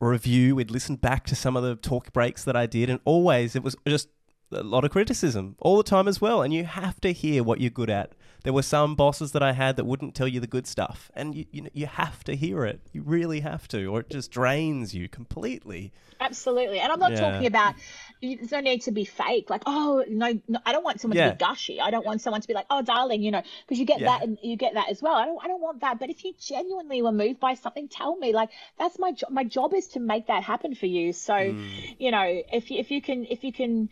[0.00, 3.56] review, we'd listen back to some of the talk breaks that I did, and always
[3.56, 4.08] it was just
[4.52, 6.42] a lot of criticism all the time as well.
[6.42, 8.12] And you have to hear what you're good at.
[8.44, 11.34] There were some bosses that I had that wouldn't tell you the good stuff, and
[11.34, 12.80] you you, you have to hear it.
[12.92, 15.92] You really have to, or it just drains you completely.
[16.20, 17.20] Absolutely, and I'm not yeah.
[17.20, 17.74] talking about.
[18.20, 19.48] There's no need to be fake.
[19.48, 21.28] Like, oh no, no I don't want someone yeah.
[21.30, 21.80] to be gushy.
[21.80, 24.18] I don't want someone to be like, oh darling, you know, because you get yeah.
[24.18, 25.14] that and you get that as well.
[25.14, 26.00] I don't, I don't want that.
[26.00, 28.32] But if you genuinely were moved by something, tell me.
[28.32, 29.30] Like, that's my job.
[29.30, 31.12] My job is to make that happen for you.
[31.12, 31.70] So, mm.
[31.98, 33.88] you know, if if you can, if you can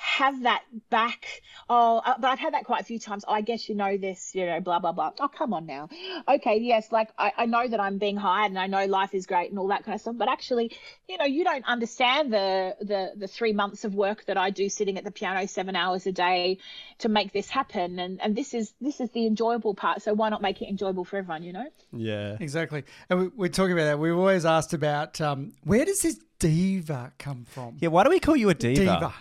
[0.00, 1.42] have that back.
[1.68, 3.22] Oh, uh, but I've had that quite a few times.
[3.28, 5.10] Oh, I guess you know this, you know, blah, blah, blah.
[5.20, 5.90] Oh, come on now.
[6.26, 9.26] Okay, yes, like I, I know that I'm being hired and I know life is
[9.26, 10.16] great and all that kind of stuff.
[10.16, 10.74] But actually,
[11.06, 14.70] you know, you don't understand the, the, the three months of work that I do
[14.70, 16.58] sitting at the piano seven hours a day
[17.00, 17.98] to make this happen.
[17.98, 20.00] And, and this is, this is the enjoyable part.
[20.00, 21.66] So why not make it enjoyable for everyone, you know?
[21.92, 22.38] Yeah.
[22.40, 22.84] Exactly.
[23.10, 23.98] And we, are talking about that.
[23.98, 27.76] We've always asked about um, where does this diva come from?
[27.80, 27.88] Yeah.
[27.90, 28.80] Why do we call you a diva?
[28.80, 29.14] Diva.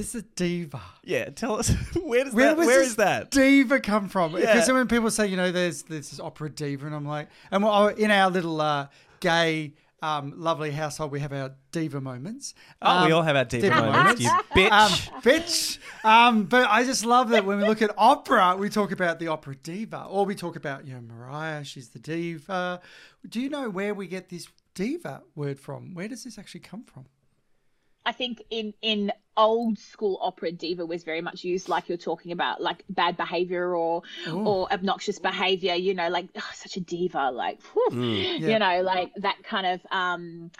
[0.00, 0.80] This is a diva.
[1.04, 1.68] Yeah, tell us
[2.02, 4.32] where does where that where is that diva come from?
[4.32, 4.72] Because yeah.
[4.72, 7.90] when people say, you know, there's, there's this opera diva, and I'm like, and we're,
[7.90, 8.86] in our little uh,
[9.20, 9.74] gay.
[10.02, 12.54] Um, lovely household, we have our diva moments.
[12.80, 14.70] Oh, um, we all have our diva, diva moments, you bitch.
[14.70, 15.78] Um, bitch.
[16.02, 19.28] Um, but I just love that when we look at opera, we talk about the
[19.28, 22.80] opera diva, or we talk about, you know, Mariah, she's the diva.
[23.28, 25.92] Do you know where we get this diva word from?
[25.92, 27.04] Where does this actually come from?
[28.10, 32.32] I think in in old school opera diva was very much used like you're talking
[32.32, 34.44] about like bad behavior or Ooh.
[34.48, 38.48] or obnoxious behavior you know like oh, such a diva like mm, yeah.
[38.48, 40.50] you know like that kind of um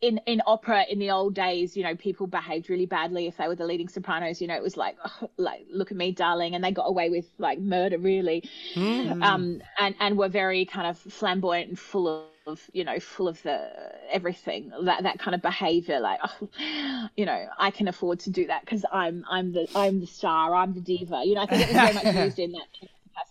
[0.00, 3.48] in in opera in the old days, you know, people behaved really badly if they
[3.48, 4.38] were the leading sopranos.
[4.38, 7.08] You know, it was like, oh, like look at me, darling, and they got away
[7.08, 8.44] with like murder, really,
[8.76, 13.28] um, and and were very kind of flamboyant and full of of you know full
[13.28, 13.70] of the
[14.10, 18.46] everything that that kind of behavior like oh, you know i can afford to do
[18.46, 21.62] that because i'm i'm the i'm the star i'm the diva you know i think
[21.62, 22.66] it was very much used in that.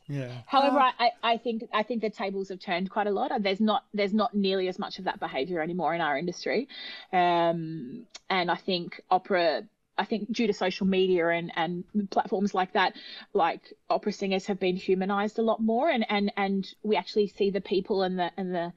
[0.07, 0.31] Yeah.
[0.47, 3.31] However, I, I I think I think the tables have turned quite a lot.
[3.41, 6.67] There's not there's not nearly as much of that behaviour anymore in our industry,
[7.11, 9.63] um, and I think opera.
[9.97, 12.93] I think due to social media and, and platforms like that,
[13.33, 17.51] like opera singers have been humanized a lot more, and, and, and we actually see
[17.51, 18.73] the people and the and the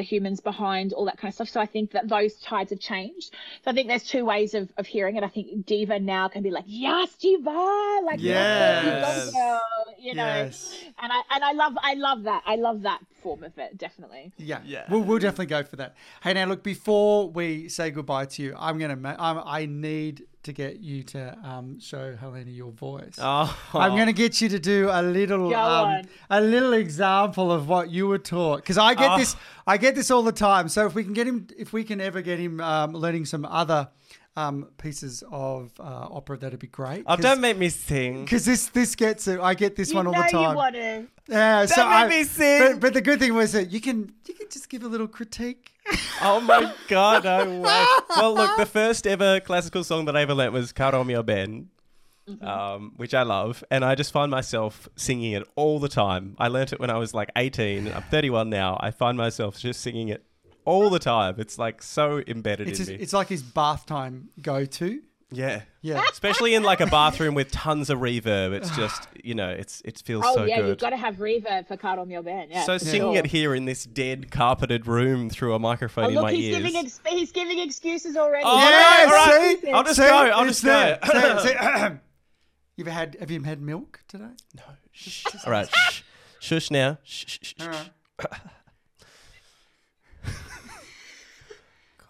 [0.00, 1.48] the humans behind all that kind of stuff.
[1.50, 3.34] So I think that those tides have changed.
[3.62, 5.22] So I think there's two ways of, of hearing it.
[5.22, 8.84] I think diva now can be like, yes, diva, like Yes.
[8.86, 9.60] yes, girl,
[9.98, 10.24] you know.
[10.24, 10.74] Yes.
[11.02, 12.42] And I and I love I love that.
[12.46, 14.32] I love that form of it, definitely.
[14.38, 14.86] Yeah, Yeah.
[14.90, 15.94] We'll, we'll definitely go for that.
[16.22, 18.96] Hey, now look, before we say goodbye to you, I'm gonna.
[18.96, 23.16] Ma- I'm, I need to get you to um, show Helena your voice.
[23.18, 27.68] Oh, I'm going to get you to do a little, um, a little example of
[27.68, 28.56] what you were taught.
[28.62, 29.18] Because I get Oh.
[29.18, 29.36] this,
[29.66, 30.68] I get this all the time.
[30.68, 33.44] So if we can get him, if we can ever get him um, learning some
[33.44, 33.88] other
[34.36, 37.04] um, pieces of uh, opera, that'd be great.
[37.06, 38.24] Oh, don't make me sing.
[38.24, 39.40] Because this, this gets it.
[39.40, 40.50] I get this one all the time.
[40.50, 41.06] you want to.
[41.28, 42.72] Yeah, so make I, me sing.
[42.72, 45.08] But, but the good thing was that you can, you can just give a little
[45.08, 45.72] critique.
[46.22, 47.86] Oh my god, no way.
[48.14, 51.70] Well, look, the first ever classical song that I ever learnt was Caro mio ben,
[52.42, 56.36] um, which I love, and I just find myself singing it all the time.
[56.38, 58.76] I learnt it when I was like 18, and I'm 31 now.
[58.80, 60.22] I find myself just singing it
[60.70, 61.34] all the time.
[61.38, 63.02] It's like so embedded It's, in his, me.
[63.02, 65.00] it's like his bath time go to.
[65.32, 65.62] yeah.
[65.82, 66.02] Yeah.
[66.12, 68.52] Especially in like a bathroom with tons of reverb.
[68.52, 70.68] It's just, you know, it's it feels so good Oh so yeah, good.
[70.68, 72.48] you've got to have reverb for Caro Mio Ben.
[72.50, 72.64] Yeah.
[72.64, 73.16] so for singing sure.
[73.24, 76.46] it here in this dead carpeted room through a microphone Oh, in look, my he's
[76.46, 76.56] ears.
[76.58, 78.44] giving ex- he's giving excuses already.
[78.46, 79.58] Oh, Yeah, no, all right.
[79.62, 79.70] see?
[79.70, 80.02] I'll just See?
[80.06, 80.14] go.
[80.14, 80.70] I'll It's just go.
[81.12, 81.38] there.
[81.40, 81.48] See?
[81.48, 81.94] See?
[82.76, 84.30] You've had, have you had milk today?
[84.56, 84.62] No.
[84.92, 85.24] Shh.
[85.46, 85.68] All right.
[85.74, 86.02] Shh.
[86.40, 86.98] Shush now.
[87.04, 87.62] Shh, shh, shh, shh.
[87.62, 87.90] All right.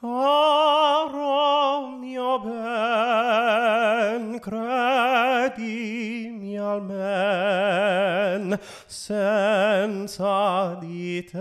[0.00, 11.38] Caro mio ben, credimi almen, senza di te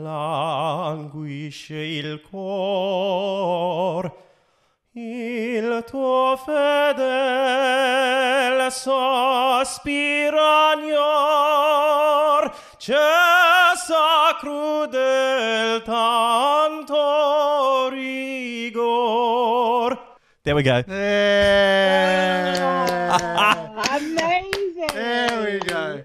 [0.00, 4.10] languisce il cor.
[4.92, 6.96] Il tuo fedele
[8.70, 10.74] sospira
[12.88, 19.98] agnor, cessa crudel tanto rigor.
[20.44, 20.82] There we go.
[20.86, 22.52] Yeah.
[23.96, 24.86] Amazing.
[24.94, 26.02] there we go.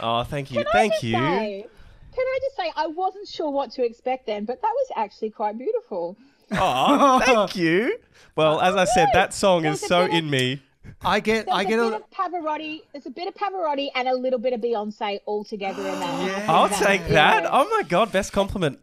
[0.00, 0.58] Oh, thank you.
[0.58, 1.12] Can I Thank just you.
[1.12, 1.66] say-
[2.14, 5.30] can I just say, I wasn't sure what to expect then, but that was actually
[5.30, 6.16] quite beautiful.
[6.50, 7.96] Oh, thank you.
[8.34, 10.60] Well, as I said, that song is so in me.
[11.02, 12.82] I get, There's I get a a, bit of Pavarotti.
[12.92, 16.26] There's a bit of Pavarotti and a little bit of Beyonce all together in that.
[16.26, 16.52] Yeah.
[16.52, 17.40] I'll that- take yeah.
[17.40, 17.48] that.
[17.50, 18.80] Oh my god, best compliment.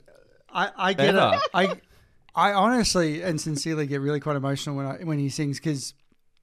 [0.54, 1.36] I, I get Ever.
[1.36, 1.42] it.
[1.54, 5.94] I, I honestly and sincerely get really quite emotional when I when he sings because,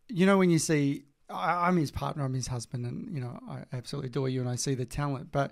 [0.09, 3.39] you know, when you see I, I'm his partner, I'm his husband, and you know
[3.49, 5.51] I absolutely adore you, and I see the talent, but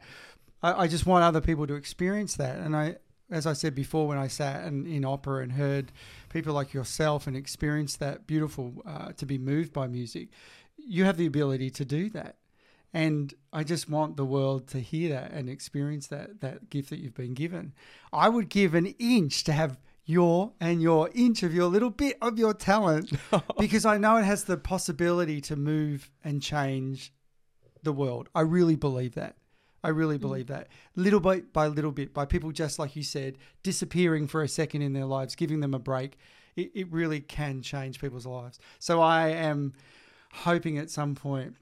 [0.62, 2.96] I, I just want other people to experience that, and I.
[3.32, 5.92] As I said before, when I sat in, in opera and heard
[6.30, 10.28] people like yourself and experience that beautiful uh, to be moved by music,
[10.78, 12.36] you have the ability to do that.
[12.92, 16.98] And I just want the world to hear that and experience that that gift that
[16.98, 17.72] you've been given.
[18.12, 22.16] I would give an inch to have your and your inch of your little bit
[22.20, 23.12] of your talent
[23.58, 27.12] because I know it has the possibility to move and change
[27.82, 28.28] the world.
[28.34, 29.36] I really believe that.
[29.82, 30.22] I really mm.
[30.22, 30.68] believe that.
[30.96, 34.82] Little bit by little bit, by people just like you said, disappearing for a second
[34.82, 36.18] in their lives, giving them a break,
[36.56, 38.58] it, it really can change people's lives.
[38.78, 39.72] So I am
[40.32, 41.56] hoping at some point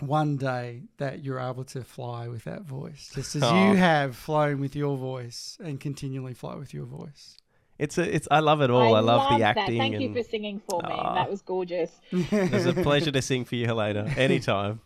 [0.00, 3.64] one day that you're able to fly with that voice, just as Aw.
[3.66, 3.76] you oh.
[3.76, 7.36] have flown with your voice and continually fly with your voice.
[7.78, 8.28] It's a, it's.
[8.30, 8.94] I love it all.
[8.94, 9.56] I, love, the that.
[9.56, 9.78] acting.
[9.78, 10.94] Thank you for singing for me.
[10.94, 11.90] That was gorgeous.
[12.12, 14.04] it was a pleasure to sing for you, Helena.
[14.16, 14.80] Anytime.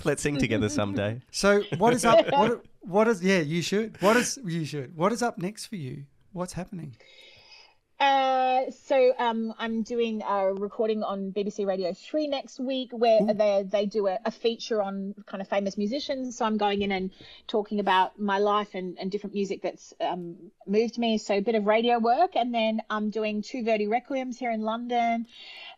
[0.04, 1.20] Let's sing together someday.
[1.30, 2.26] So what is up?
[2.32, 3.22] What what is?
[3.22, 4.00] Yeah, you should.
[4.00, 4.96] What is you should?
[4.96, 6.04] What is up next for you?
[6.32, 6.96] What's happening?
[8.00, 13.62] Uh, so um, I'm doing a recording on BBC Radio 3 next week where they
[13.70, 16.38] they do a, a feature on kind of famous musicians.
[16.38, 17.10] So I'm going in and
[17.46, 21.18] talking about my life and, and different music that's um, moved me.
[21.18, 24.62] So a bit of radio work, and then I'm doing two Verdi Requiems here in
[24.62, 25.26] London.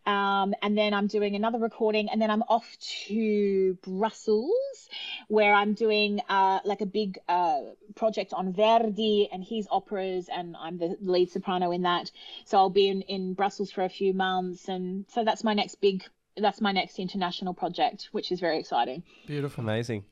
[0.07, 2.77] Um, and then I'm doing another recording, and then I'm off
[3.07, 4.89] to Brussels,
[5.29, 7.61] where I'm doing uh, like a big uh,
[7.95, 12.11] project on Verdi and his operas, and I'm the lead soprano in that.
[12.45, 15.77] So I'll be in, in Brussels for a few months, and so that's my next
[15.77, 16.05] big.
[16.37, 19.03] That's my next international project, which is very exciting.
[19.27, 19.63] Beautiful.
[19.63, 20.05] Amazing.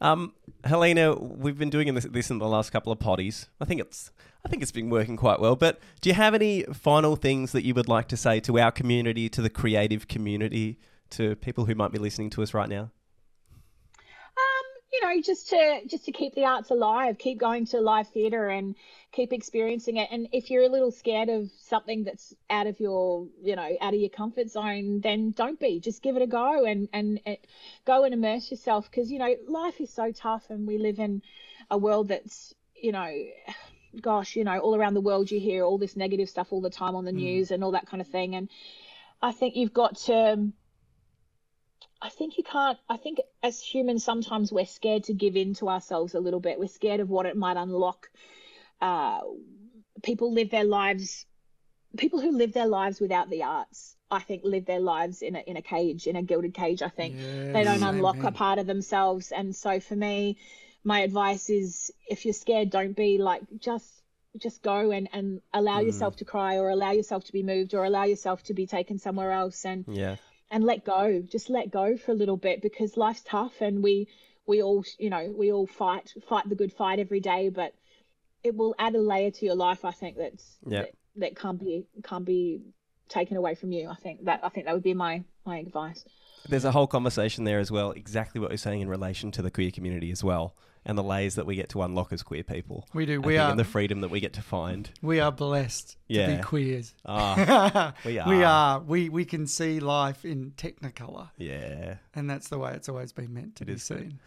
[0.00, 0.34] Um,
[0.64, 3.46] Helena, we've been doing this, this in the last couple of potties.
[3.60, 4.10] I think it's
[4.44, 5.56] I think it's been working quite well.
[5.56, 8.72] But do you have any final things that you would like to say to our
[8.72, 10.78] community, to the creative community,
[11.10, 12.90] to people who might be listening to us right now?
[14.92, 18.48] You know, just to just to keep the arts alive, keep going to live theatre
[18.48, 18.74] and
[19.12, 20.08] keep experiencing it.
[20.10, 23.92] And if you're a little scared of something that's out of your, you know, out
[23.92, 25.78] of your comfort zone, then don't be.
[25.78, 27.36] Just give it a go and and, and
[27.84, 31.22] go and immerse yourself because you know life is so tough, and we live in
[31.70, 33.12] a world that's you know.
[34.02, 36.68] Gosh, you know, all around the world you hear all this negative stuff all the
[36.68, 37.16] time on the hmm.
[37.16, 38.34] news and all that kind of thing.
[38.34, 38.50] And
[39.22, 40.52] I think you've got to
[42.00, 42.78] I think you can't.
[42.88, 46.58] I think as humans, sometimes we're scared to give in to ourselves a little bit.
[46.58, 48.08] We're scared of what it might unlock.
[48.80, 49.20] Uh,
[50.02, 51.26] people live their lives.
[51.96, 55.40] People who live their lives without the arts, I think, live their lives in a
[55.40, 56.82] in a cage, in a gilded cage.
[56.82, 57.16] I think
[57.52, 59.32] they don't Yes, unlock a part of themselves.
[59.32, 60.36] And so, for me,
[60.84, 64.02] my advice is, if you're scared, don't be like just
[64.36, 67.84] just go and and allow yourself to cry or allow yourself to be moved or
[67.84, 70.16] allow yourself to be taken somewhere else and Yeah.
[70.50, 74.08] And let go just let go for a little bit because life's tough and we
[74.46, 77.74] we all you know we all fight fight the good fight every day but
[78.42, 80.82] it will add a layer to your life i think that's Yeah.
[80.82, 82.62] that, that can't be can't be
[83.08, 83.88] taken away from you.
[83.88, 86.04] I think that i think that would be my my advice.
[86.46, 89.50] There's a whole conversation there as well, exactly what you're saying in relation to the
[89.50, 90.54] queer community as well,
[90.84, 92.86] and the layers that we get to unlock as queer people.
[92.94, 93.14] We do.
[93.14, 93.50] I We think, are.
[93.50, 94.90] And the freedom that we get to find.
[95.02, 96.94] we are blessed to be queers.
[97.06, 98.44] Ah, we We are.
[98.44, 98.80] are.
[98.80, 101.96] We we can see life in Technicolor, yeah.
[102.14, 104.18] and that's the way it's always been meant to It be is seen.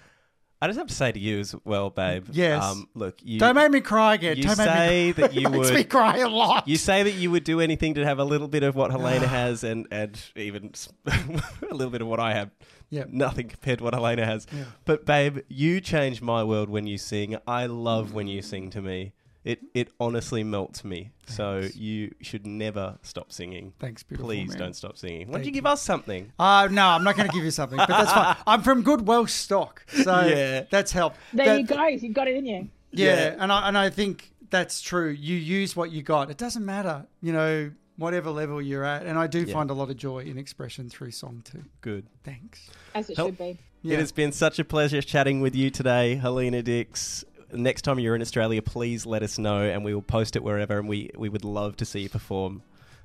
[0.62, 2.28] I just have to say to you as well, babe.
[2.32, 2.64] Yes.
[2.64, 4.38] Um, look, you Don't make me cry again.
[4.38, 6.68] you Don't make say me that you makes would- me cry a lot.
[6.68, 9.28] You say that you would do anything to have a little bit of what Helena
[9.40, 10.72] has, and and even
[11.08, 12.52] a little bit of what I have.
[12.92, 13.06] Yeah.
[13.08, 14.46] Nothing compared to what Helena has.
[14.56, 14.66] Yeah.
[14.86, 17.38] But babe, you change my world when you sing.
[17.48, 19.14] I love when you sing to me.
[19.44, 21.10] It it honestly melts me.
[21.26, 23.74] So you should never stop singing.
[23.80, 24.58] Thanks, beautiful Please man.
[24.60, 25.28] don't stop singing.
[25.30, 26.32] Why don't you give us something?
[26.38, 28.36] Uh, no, I'm not going to give you something, but that's fine.
[28.48, 30.66] I'm from good Welsh stock, so Yeah.
[30.70, 31.18] that's helped.
[31.34, 33.36] there That- you go you've got it in you Yeah, Yeah.
[33.40, 35.10] and I and I think that's true.
[35.10, 36.30] You use what you got.
[36.30, 39.06] It doesn't matter, you know, whatever level you're at.
[39.06, 39.54] And I do Yeah.
[39.54, 41.64] find a lot of joy in expression through song too.
[41.82, 42.06] Good.
[42.24, 42.70] Thanks.
[42.94, 43.30] as it Help.
[43.30, 43.94] should be Yeah.
[43.96, 47.24] It has been such a pleasure chatting with you today, Helena Dix.
[47.54, 50.78] Next time you're in Australia, please let us know and we will post it wherever
[50.80, 52.62] and we, we would love to see you perform.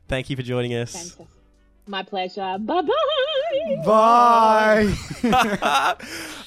[0.09, 0.93] Thank you for joining us.
[0.93, 1.27] Fantastic.
[1.89, 2.89] my pleasure bye bye
[3.85, 4.93] Bye.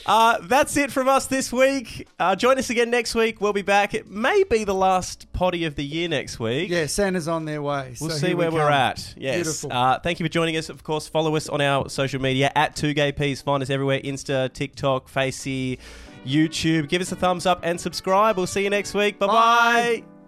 [0.05, 2.07] uh, that's it from us this week.
[2.19, 3.39] Uh, join us again next week.
[3.41, 3.93] We'll be back.
[3.93, 6.69] It may be the last potty of the year next week.
[6.69, 7.95] yeah, Santa's on their way.
[8.01, 9.13] We'll so see here we where we are at.
[9.17, 9.35] Yes.
[9.37, 9.73] Beautiful.
[9.73, 10.69] Uh, thank you for joining us.
[10.69, 13.43] Of course, follow us on our social media at 2GayPs.
[13.43, 15.79] Find us everywhere Insta, TikTok, Facey,
[16.25, 16.89] YouTube.
[16.89, 18.37] Give us a thumbs up and subscribe.
[18.37, 19.19] We'll see you next week.
[19.19, 19.33] Bye-bye.
[19.33, 20.18] Bye.